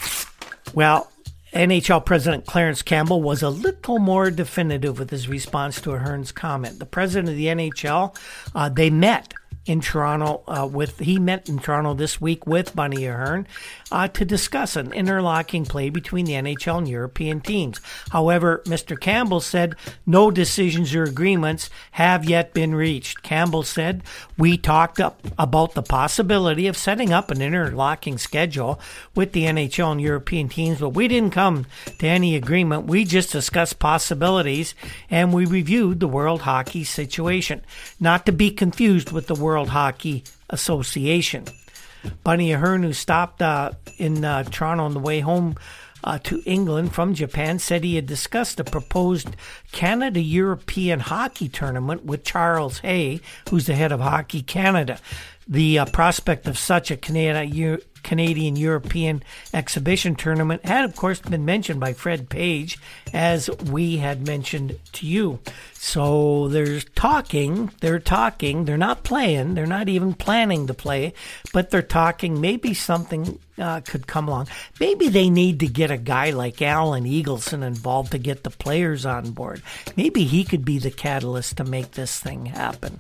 [0.74, 1.12] Well,
[1.54, 6.78] NHL President Clarence Campbell was a little more definitive with his response to Ahearne's comment.
[6.78, 8.16] The president of the NHL,
[8.54, 9.34] uh, they met
[9.66, 13.46] in Toronto uh, with he met in Toronto this week with Bunny Ahearne
[13.92, 17.80] uh, to discuss an interlocking play between the NHL and European teams.
[18.10, 19.00] However, Mr.
[19.00, 23.22] Campbell said no decisions or agreements have yet been reached.
[23.22, 24.04] Campbell said
[24.38, 28.80] we talked up about the possibility of setting up an interlocking schedule
[29.14, 31.66] with the NHL and European teams, but we didn't come
[32.00, 32.88] to any agreement.
[32.88, 34.74] We just discussed possibilities
[35.10, 37.64] and we reviewed the World Hockey situation,
[38.00, 41.44] not to be confused with the World World Hockey Association.
[42.24, 45.58] Bunny Ahearne, who stopped uh, in uh, Toronto on the way home
[46.02, 49.36] uh, to England from Japan, said he had discussed a proposed
[49.74, 54.98] Canada European hockey tournament with Charles Hay, who's the head of Hockey Canada.
[55.46, 57.46] The uh, prospect of such a Canada
[58.04, 59.24] Canadian European
[59.54, 62.80] exhibition tournament had, of course, been mentioned by Fred Page,
[63.14, 65.40] as we had mentioned to you.
[65.74, 71.14] So there's talking, they're talking, they're not playing, they're not even planning to play,
[71.54, 72.42] but they're talking.
[72.42, 74.48] Maybe something uh, could come along.
[74.80, 79.06] Maybe they need to get a guy like Alan Eagleson involved to get the players
[79.06, 79.62] on board.
[79.96, 83.00] Maybe he could be the catalyst to make this thing happen.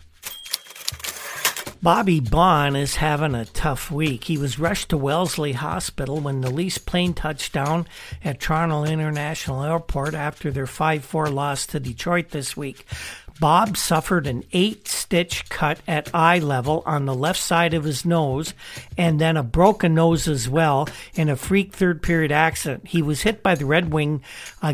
[1.82, 4.26] Bobby Baun is having a tough week.
[4.26, 7.88] He was rushed to Wellesley Hospital when the Leafs plane touched down
[8.22, 12.86] at Toronto International Airport after their 5 4 loss to Detroit this week.
[13.40, 18.06] Bob suffered an eight stitch cut at eye level on the left side of his
[18.06, 18.54] nose
[18.98, 22.88] and then a broken nose as well in a freak third period accident.
[22.88, 24.22] He was hit by the Red Wing
[24.62, 24.74] uh,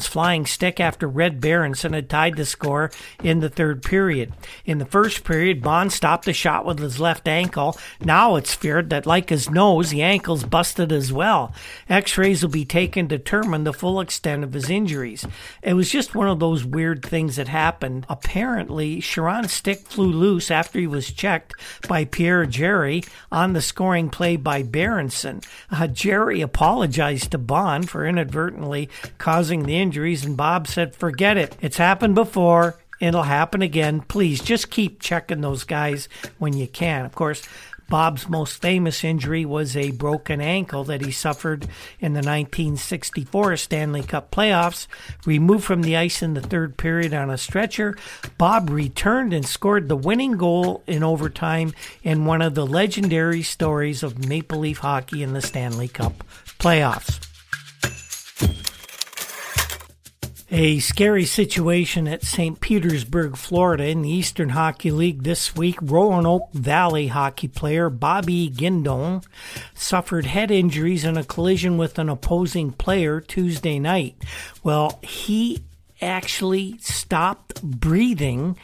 [0.00, 2.90] flying stick after Red Berenson had tied the score
[3.22, 4.32] in the third period.
[4.66, 7.78] In the first period, Baun stopped the shot with his left ankle.
[8.00, 11.54] Now it's feared that, like his nose, the ankle's busted as well.
[11.88, 15.26] X rays will be taken to determine the full extent of his injuries.
[15.62, 18.06] It was just one of those weird things that happened happened.
[18.08, 21.54] Apparently, Charron's stick flew loose after he was checked
[21.88, 25.40] by Pierre Jarry on the scoring play by Berenson.
[25.70, 31.56] Uh, Jarry apologized to Baun for inadvertently causing the injuries, and Bob said, Forget it.
[31.60, 32.76] It's happened before.
[32.98, 34.00] It'll happen again.
[34.00, 36.08] Please just keep checking those guys
[36.38, 37.04] when you can.
[37.04, 37.42] Of course,
[37.88, 41.62] Bob's most famous injury was a broken ankle that he suffered
[42.00, 44.86] in the 1964 Stanley Cup playoffs.
[45.24, 47.96] Removed from the ice in the third period on a stretcher,
[48.38, 51.72] Bob returned and scored the winning goal in overtime
[52.02, 56.24] in one of the legendary stories of Maple Leaf hockey in the Stanley Cup
[56.58, 57.25] playoffs.
[60.48, 62.60] A scary situation at St.
[62.60, 65.76] Petersburg, Florida, in the Eastern Hockey League this week.
[65.82, 69.24] Roanoke Valley hockey player Bobby Guindon
[69.74, 74.14] suffered head injuries in a collision with an opposing player Tuesday night.
[74.62, 75.64] Well, he
[76.00, 78.56] actually stopped breathing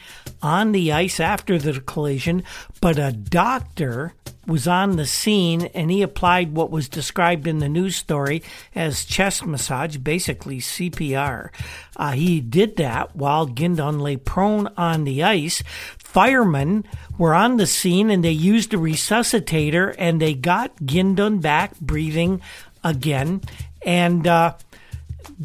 [0.43, 2.43] on the ice after the collision,
[2.81, 4.13] but a doctor
[4.45, 8.43] was on the scene and he applied what was described in the news story
[8.75, 11.49] as chest massage, basically CPR.
[11.95, 15.63] Uh, he did that while Guindon lay prone on the ice.
[15.97, 16.83] Firemen
[17.17, 22.41] were on the scene and they used a resuscitator and they got Guindon back breathing
[22.83, 23.41] again.
[23.85, 24.55] And uh,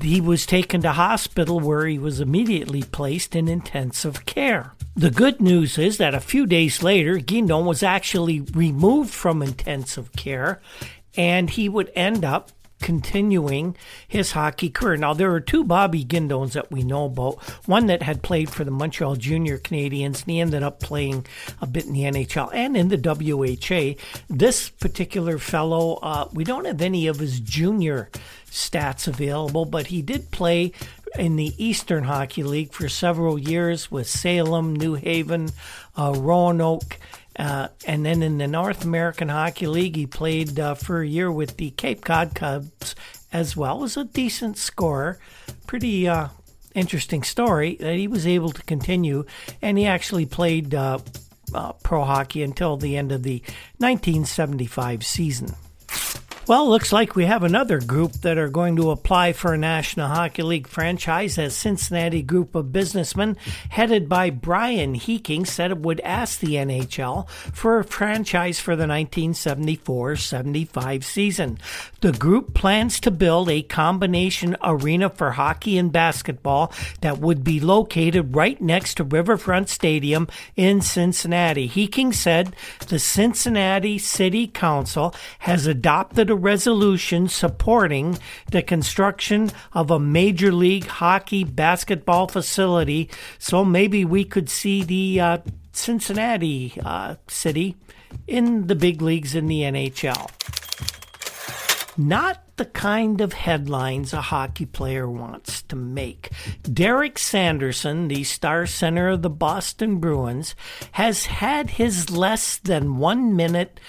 [0.03, 4.73] he was taken to hospital where he was immediately placed in intensive care.
[4.99, 10.11] The good news is that a few days later, Guindon was actually removed from intensive
[10.15, 10.61] care
[11.17, 13.77] and he would end up continuing
[14.09, 14.97] his hockey career.
[14.97, 17.41] Now, there are two Bobby Guindons that we know about.
[17.67, 21.27] One that had played for the Montreal Junior Canadiens, and he ended up playing
[21.61, 24.01] a bit in the NHL and in the WHA.
[24.29, 28.11] This particular fellow, uh, we don't have any of his junior
[28.51, 30.73] stats available, but he did play
[31.19, 35.51] in the Eastern Hockey League for several years with Salem, New Haven,
[35.97, 36.99] uh, Roanoke.
[37.37, 41.31] Uh, and then in the North American Hockey League, he played uh, for a year
[41.31, 42.97] with the Cape Cod Cubs
[43.33, 43.85] as well.
[43.85, 45.19] as a decent scorer.
[45.67, 46.29] Pretty uh,
[46.75, 49.25] interesting story that he was able to continue,
[49.63, 50.99] and he actually played uh,
[51.55, 53.41] uh, pro hockey until the end of the
[53.79, 55.55] 1975 season.
[56.49, 60.09] Well, looks like we have another group that are going to apply for a National
[60.09, 61.37] Hockey League franchise.
[61.37, 63.37] A Cincinnati group of businessmen
[63.69, 68.87] headed by Brian Heeking said it would ask the NHL for a franchise for the
[68.87, 71.59] 1974-75 season.
[72.01, 76.73] The group plans to build a combination arena for hockey and basketball
[77.03, 80.27] that would be located right next to Riverfront Stadium
[80.57, 81.69] in Cincinnati.
[81.69, 88.19] Heeking said the Cincinnati City Council has adopted a resolution supporting
[88.51, 93.11] the construction of a Major League Hockey basketball facility.
[93.39, 95.39] So maybe we could see the uh,
[95.73, 97.77] Cincinnati uh, city
[98.27, 100.31] in the big leagues in the NHL.
[101.97, 106.31] Not the kind of headlines a hockey player wants to make.
[106.63, 110.55] Derek Sanderson, the star center of the Boston Bruins,
[110.93, 113.81] has had his less than one minute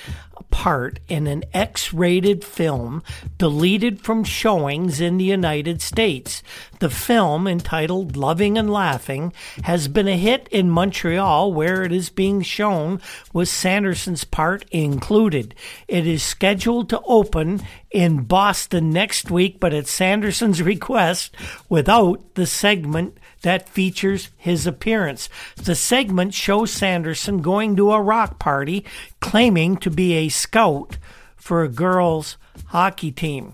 [0.50, 3.04] part in an X rated film
[3.38, 6.42] deleted from showings in the United States.
[6.80, 9.34] The film, entitled Loving and Laughing,
[9.64, 13.02] has been a hit in Montreal where it is being shown
[13.34, 15.54] with Sanderson's part included.
[15.88, 17.62] It is scheduled to open
[17.92, 21.36] in Boston next week, but at Sanderson's request
[21.70, 25.30] without the segment that features his appearance.
[25.56, 28.86] The segment shows Sanderson going to a rock party
[29.20, 30.98] claiming to be a scout
[31.36, 32.38] for a girls'
[32.68, 33.54] hockey team.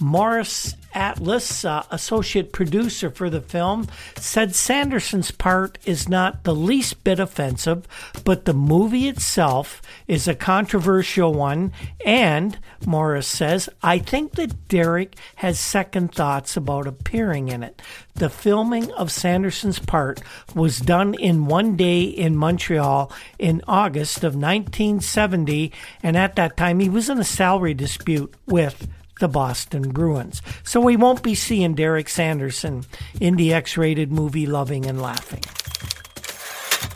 [0.00, 3.86] Morris Atlas, uh, associate producer for the film,
[4.16, 7.86] said Sanderson's part is not the least bit offensive,
[8.24, 11.72] but the movie itself is a controversial one.
[12.04, 17.80] And, Morris says, I think that Derek has second thoughts about appearing in it.
[18.14, 20.20] The filming of Sanderson's part
[20.54, 25.72] was done in one day in Montreal in August of 1970,
[26.02, 28.88] and at that time he was in a salary dispute with
[29.20, 30.42] the Boston Bruins.
[30.64, 32.84] So we won't be seeing Derek Sanderson
[33.20, 35.42] in the X rated movie Loving and Laughing.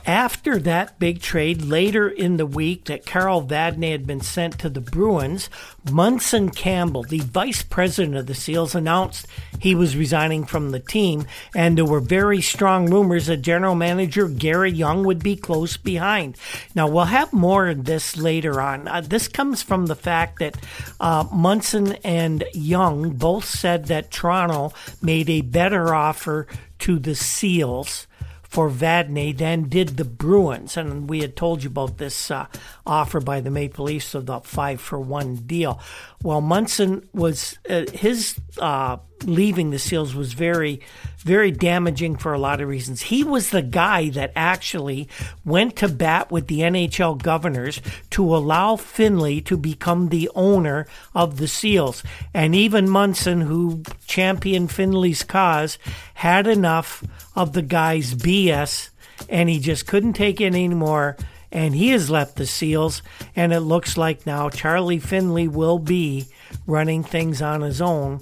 [0.06, 4.68] After that big trade later in the week that Carl Vadnais had been sent to
[4.68, 5.48] the Bruins,
[5.90, 9.26] Munson Campbell, the vice president of the Seals, announced
[9.60, 14.28] he was resigning from the team, and there were very strong rumors that general manager
[14.28, 16.36] Gary Young would be close behind.
[16.74, 18.86] Now, we'll have more of this later on.
[18.86, 20.56] Uh, this comes from the fact that
[21.00, 26.46] uh, Munson and Young both said that Toronto made a better offer
[26.80, 28.06] to the Seals
[28.54, 30.76] for Vadnais than did the Bruins.
[30.76, 32.46] And we had told you about this uh,
[32.86, 35.80] offer by the Maple Leafs of the five for one deal.
[36.22, 40.82] Well, Munson was, uh, his uh, leaving the Seals was very,
[41.24, 43.02] very damaging for a lot of reasons.
[43.02, 45.08] He was the guy that actually
[45.44, 51.38] went to bat with the NHL governors to allow Finley to become the owner of
[51.38, 52.02] the Seals.
[52.32, 55.78] And even Munson, who championed Finley's cause,
[56.14, 57.02] had enough
[57.34, 58.90] of the guy's BS
[59.28, 61.16] and he just couldn't take it anymore.
[61.50, 63.00] And he has left the SEALs,
[63.36, 66.26] and it looks like now Charlie Finley will be
[66.66, 68.20] running things on his own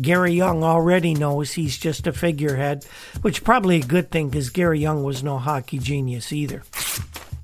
[0.00, 2.84] Gary Young already knows he's just a figurehead,
[3.20, 6.62] which probably a good thing because Gary Young was no hockey genius either.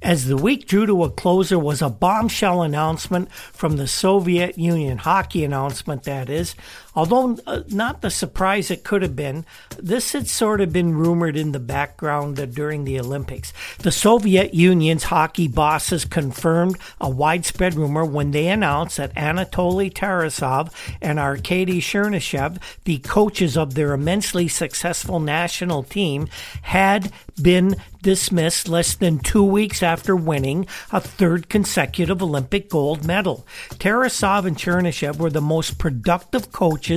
[0.00, 4.56] As the week drew to a close, there was a bombshell announcement from the Soviet
[4.56, 6.54] Union, hockey announcement that is.
[6.98, 9.46] Although uh, not the surprise it could have been,
[9.78, 13.52] this had sort of been rumored in the background during the Olympics.
[13.78, 20.72] The Soviet Union's hockey bosses confirmed a widespread rumor when they announced that Anatoly Tarasov
[21.00, 26.26] and Arkady Chernyshev, the coaches of their immensely successful national team,
[26.62, 33.46] had been dismissed less than two weeks after winning a third consecutive Olympic gold medal.
[33.74, 36.87] Tarasov and Chernyshev were the most productive coaches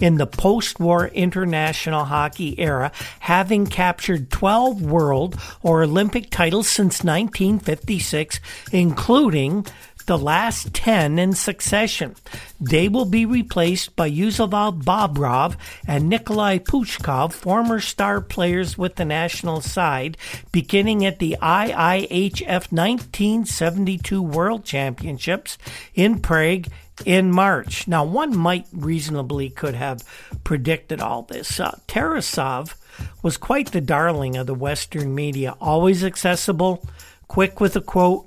[0.00, 7.02] in the post war international hockey era, having captured 12 world or Olympic titles since
[7.04, 8.40] 1956,
[8.72, 9.66] including
[10.10, 12.16] the last 10 in succession.
[12.60, 15.54] They will be replaced by Vsevolod Bobrov
[15.86, 20.16] and Nikolai Pushkov, former star players with the national side,
[20.50, 25.58] beginning at the IIHF 1972 World Championships
[25.94, 26.66] in Prague
[27.04, 27.86] in March.
[27.88, 30.02] Now, one might reasonably could have
[30.44, 31.60] predicted all this.
[31.60, 32.74] Uh, Tarasov
[33.22, 36.86] was quite the darling of the Western media, always accessible,
[37.28, 38.26] quick with a quote,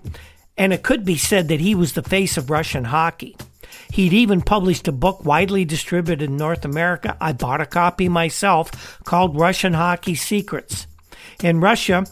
[0.57, 3.36] and it could be said that he was the face of Russian hockey.
[3.91, 7.17] He'd even published a book widely distributed in North America.
[7.19, 10.88] I bought a copy myself called Russian Hockey Secrets.
[11.43, 12.05] In Russia,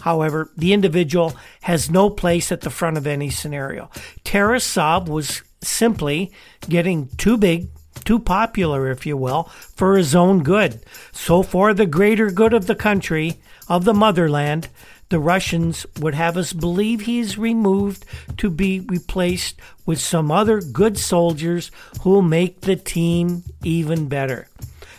[0.00, 3.90] however, the individual has no place at the front of any scenario.
[4.24, 6.32] Tarasov was simply
[6.68, 7.68] getting too big,
[8.04, 9.44] too popular, if you will,
[9.74, 10.80] for his own good.
[11.12, 13.38] So, for the greater good of the country,
[13.68, 14.68] of the motherland,
[15.08, 18.04] the Russians would have us believe he is removed
[18.38, 24.48] to be replaced with some other good soldiers who will make the team even better.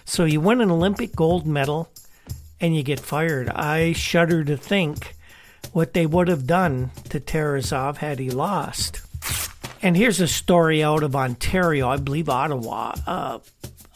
[0.05, 1.89] So you win an Olympic gold medal
[2.61, 3.49] and you get fired.
[3.49, 5.15] I shudder to think
[5.73, 9.01] what they would have done to Tarasov had he lost.
[9.87, 12.93] And here's a story out of Ontario, I believe Ottawa.
[13.07, 13.39] Uh,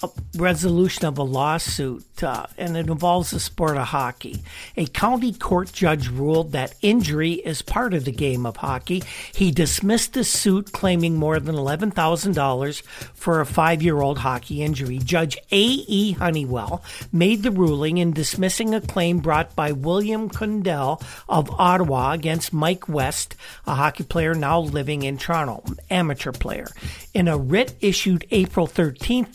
[0.03, 4.41] a resolution of a lawsuit, uh, and it involves the sport of hockey.
[4.77, 9.03] A county court judge ruled that injury is part of the game of hockey.
[9.33, 12.81] He dismissed the suit, claiming more than $11,000
[13.13, 14.99] for a five year old hockey injury.
[14.99, 16.13] Judge A.E.
[16.13, 22.53] Honeywell made the ruling in dismissing a claim brought by William Kundell of Ottawa against
[22.53, 23.35] Mike West,
[23.65, 26.67] a hockey player now living in Toronto, amateur player.
[27.13, 29.25] In a writ issued April 13,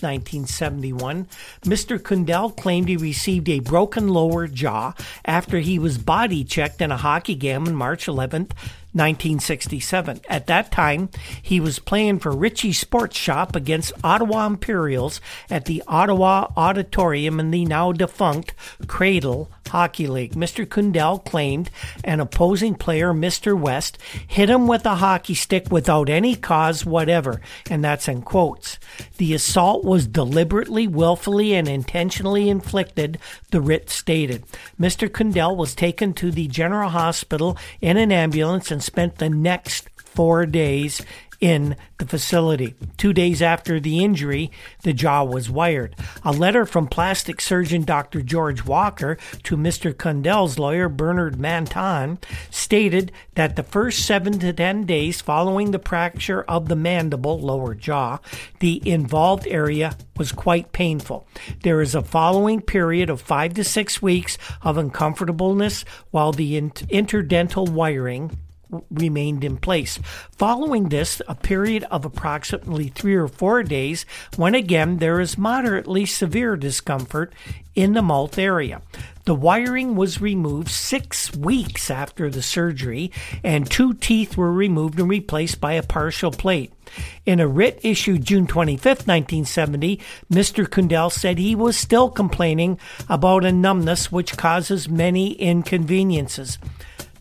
[0.61, 1.26] 1971,
[1.62, 1.98] Mr.
[1.98, 4.94] Kundell claimed he received a broken lower jaw
[5.24, 8.48] after he was body checked in a hockey game on March 11,
[8.93, 10.20] 1967.
[10.28, 11.11] At that time,
[11.43, 15.20] he was playing for Ritchie Sports Shop against Ottawa Imperials
[15.51, 18.55] at the Ottawa Auditorium in the now defunct
[18.87, 20.34] Cradle Hockey League.
[20.34, 20.66] Mr.
[20.66, 21.70] Kundell claimed
[22.05, 23.59] an opposing player, Mr.
[23.59, 28.78] West, hit him with a hockey stick without any cause whatever, and that's in quotes.
[29.18, 33.18] The assault was deliberately, willfully, and intentionally inflicted,
[33.51, 34.45] the writ stated.
[34.80, 35.09] Mr.
[35.09, 40.47] Kundell was taken to the General Hospital in an ambulance and spent the next four
[40.47, 41.03] days
[41.41, 42.74] in the facility.
[42.97, 44.51] Two days after the injury,
[44.82, 45.95] the jaw was wired.
[46.24, 48.22] A letter from plastic surgeon Dr.
[48.22, 49.93] George Walker to Mr.
[49.93, 52.18] Kundell's lawyer Bernard Manton
[52.51, 57.74] stated that the first seven to ten days following the fracture of the mandible, lower
[57.74, 58.18] jaw,
[58.61, 61.26] the involved area was quite painful.
[61.62, 67.68] There is a following period of five to six weeks of uncomfortableness while the interdental
[67.68, 68.37] wiring
[68.90, 69.98] remained in place.
[70.36, 74.06] Following this, a period of approximately three or four days,
[74.36, 77.32] when again there is moderately severe discomfort
[77.74, 78.80] in the mouth area.
[79.26, 83.10] The wiring was removed six weeks after the surgery,
[83.42, 86.72] and two teeth were removed and replaced by a partial plate.
[87.26, 90.00] In a writ issued June 25, 1970,
[90.32, 90.66] Mr.
[90.66, 96.58] Kundell said he was still complaining about a numbness which causes many inconveniences.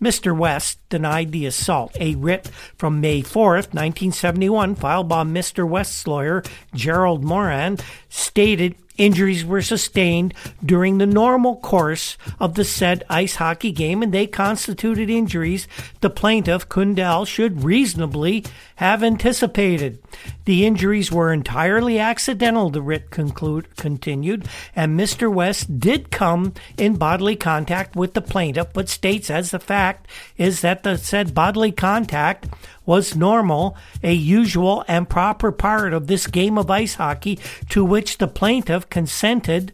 [0.02, 0.38] Mr.
[0.38, 1.96] West denied the assault.
[2.00, 5.68] A writ from May 4th, 1971, filed by Mr.
[5.68, 6.44] West's lawyer,
[6.74, 7.78] Gerald Moran,
[8.10, 10.34] stated Injuries were sustained
[10.64, 15.68] during the normal course of the said ice hockey game, and they constituted injuries
[16.02, 20.00] the plaintiff, Kundell, should reasonably have anticipated.
[20.46, 25.32] The injuries were entirely accidental, the writ conclude, continued, and Mr.
[25.32, 30.62] West did come in bodily contact with the plaintiff, but states as the fact is
[30.62, 32.48] that the said bodily contact
[32.86, 37.40] was normal, a usual and proper part of this game of ice hockey
[37.70, 39.74] to which the plaintiff consented,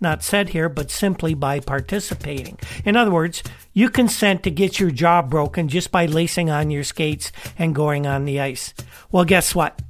[0.00, 2.58] not said here, but simply by participating.
[2.84, 3.42] In other words,
[3.72, 8.06] you consent to get your jaw broken just by lacing on your skates and going
[8.06, 8.74] on the ice.
[9.10, 9.80] Well, guess what?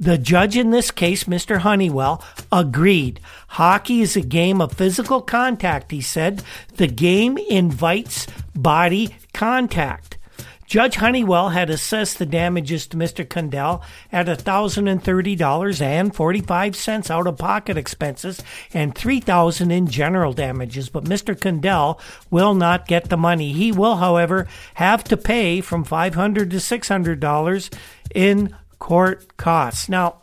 [0.00, 1.58] The judge in this case, Mr.
[1.58, 3.20] Honeywell, agreed.
[3.46, 6.42] Hockey is a game of physical contact, he said.
[6.76, 10.18] The game invites body contact.
[10.66, 13.26] Judge Honeywell had assessed the damages to Mr.
[13.26, 18.42] Kundell at $1,030.45 out of pocket expenses
[18.72, 21.38] and 3,000 in general damages, but Mr.
[21.38, 22.00] Kundell
[22.30, 23.52] will not get the money.
[23.52, 27.74] He will, however, have to pay from 500 to $600
[28.14, 29.88] in court costs.
[29.88, 30.20] Now,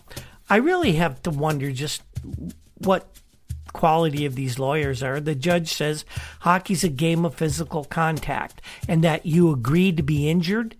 [0.49, 2.01] I really have to wonder just
[2.79, 3.07] what
[3.74, 5.20] quality of these lawyers are.
[5.20, 6.05] The judge says
[6.41, 10.76] hockey's a game of physical contact and that you agreed to be injured.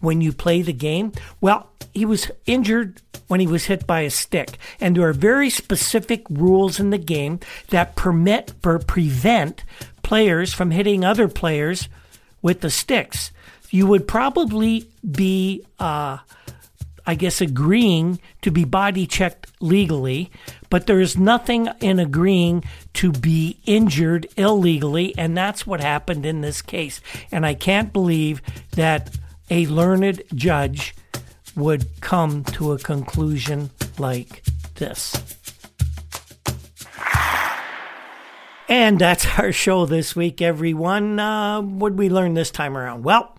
[0.00, 1.12] when you play the game?
[1.40, 4.58] Well, he was injured when he was hit by a stick.
[4.80, 7.38] And there are very specific rules in the game
[7.68, 9.62] that permit or prevent
[10.02, 11.88] players from hitting other players
[12.42, 13.30] with the sticks.
[13.70, 16.18] You would probably be, uh,
[17.10, 20.30] I guess, agreeing to be body checked legally,
[20.68, 22.62] but there is nothing in agreeing
[22.94, 27.00] to be injured illegally, and that's what happened in this case.
[27.32, 28.40] And I can't believe
[28.76, 29.10] that
[29.50, 30.94] a learned judge
[31.56, 34.44] would come to a conclusion like
[34.76, 35.16] this.
[38.68, 41.18] And that's our show this week, everyone.
[41.18, 43.02] Uh, what did we learn this time around?
[43.02, 43.36] Well,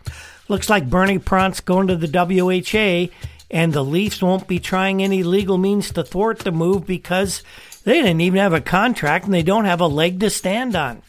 [0.49, 3.07] looks like Bernie Parent's going to the WHA,
[3.51, 7.43] and the Leafs won't be trying any legal means to thwart the move because
[7.83, 11.01] they didn't even have a contract and they don't have a leg to stand on.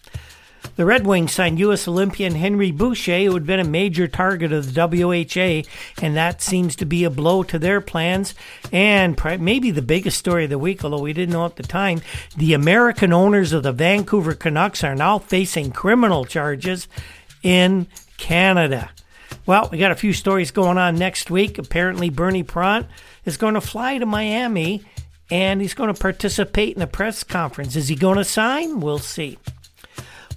[0.74, 1.86] The Red Wings signed U.S.
[1.86, 5.68] Olympian Henry Boucha, who had been a major target of the WHA,
[6.02, 8.34] and that seems to be a blow to their plans.
[8.72, 12.00] And maybe the biggest story of the week, although we didn't know at the time,
[12.36, 16.88] the American owners of the Vancouver Canucks are now facing criminal charges
[17.42, 17.86] in
[18.16, 18.90] Canada.
[19.44, 21.58] Well, we got a few stories going on next week.
[21.58, 22.86] Apparently, Bernie Parent
[23.24, 24.84] is going to fly to Miami
[25.32, 27.74] and he's going to participate in a press conference.
[27.74, 28.80] Is he going to sign?
[28.80, 29.38] We'll see.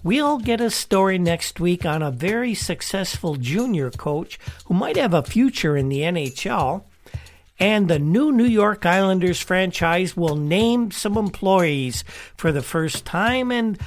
[0.03, 5.14] We'll get a story next week on a very successful junior coach who might have
[5.14, 6.84] a future in the NHL.
[7.60, 12.03] And the new New York Islanders franchise will name some employees
[12.38, 13.51] for the first time.
[13.51, 13.80] And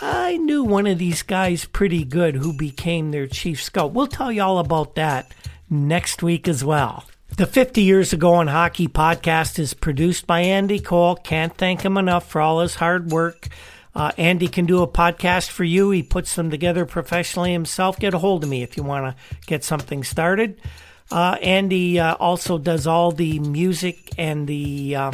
[0.00, 3.92] I knew one of these guys pretty good who became their chief scout.
[3.92, 5.32] We'll tell you all about that
[5.70, 7.04] next week as well.
[7.36, 11.16] The 50 Years Ago in Hockey podcast is produced by Andy Cole.
[11.16, 13.48] Can't thank him enough for all his hard work.
[13.94, 15.90] Uh, Andy can do a podcast for you.
[15.90, 17.98] He puts them together professionally himself.
[17.98, 20.60] Get a hold of me if you want to get something started.
[21.10, 25.12] Uh, Andy uh, also does all the music and the uh,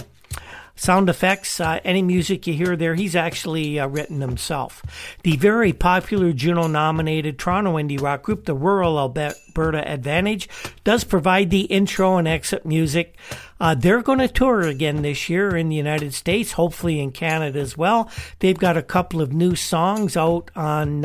[0.82, 1.60] sound effects.
[1.60, 4.82] Uh, any music you hear there, he's actually uh, written himself.
[5.22, 10.48] The very popular Juno nominated Toronto indie rock group, the Rural Alberta Advantage,
[10.82, 13.16] does provide the intro and exit music.
[13.60, 17.60] Uh, they're going to tour again this year in the United States, hopefully in Canada
[17.60, 18.10] as well.
[18.40, 21.04] They've got a couple of new songs out on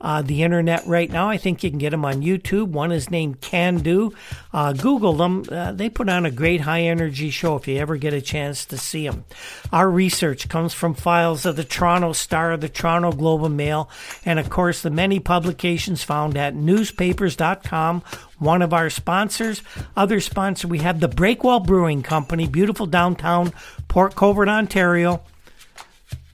[0.00, 1.28] uh, the internet right now.
[1.28, 2.68] I think you can get them on YouTube.
[2.68, 4.12] One is named Can Do.
[4.52, 5.44] Uh, Google them.
[5.50, 8.64] Uh, they put on a great high energy show if you ever get a chance
[8.66, 9.24] to see them.
[9.72, 13.88] Our research comes from files of the Toronto Star, the Toronto Globe and Mail,
[14.24, 18.02] and of course the many publications found at newspapers.com.
[18.38, 19.62] One of our sponsors.
[19.96, 23.52] Other sponsor, we have the Breakwell Brewing Company, beautiful downtown
[23.88, 25.22] Port Colborne, Ontario.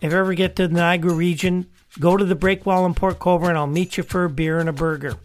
[0.01, 1.69] If you ever get to the Niagara region,
[2.01, 4.69] Go to the Breakwell in Port Colborne and I'll meet you for a beer and
[4.69, 5.17] a burger.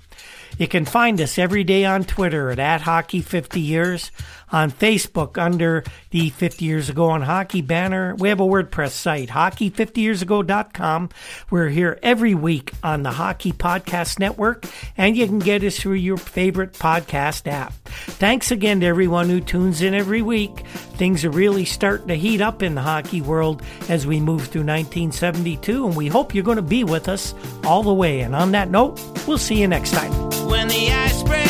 [0.58, 4.12] You can find us every day on Twitter at, at Hockey 50 Years,
[4.51, 8.16] on Facebook under the 50 Years Ago on Hockey banner.
[8.16, 11.10] We have a WordPress site, hockey50yearsago.com.
[11.49, 14.66] We're here every week on the Hockey Podcast Network,
[14.97, 17.74] and you can get us through your favorite podcast app.
[17.86, 20.66] Thanks again to everyone who tunes in every week.
[20.95, 24.62] Things are really starting to heat up in the hockey world as we move through
[24.62, 27.36] 1972, and we hope you're going to be with us
[27.66, 28.22] all the way.
[28.22, 31.47] And on that note, we'll see you next time when the ice breaks.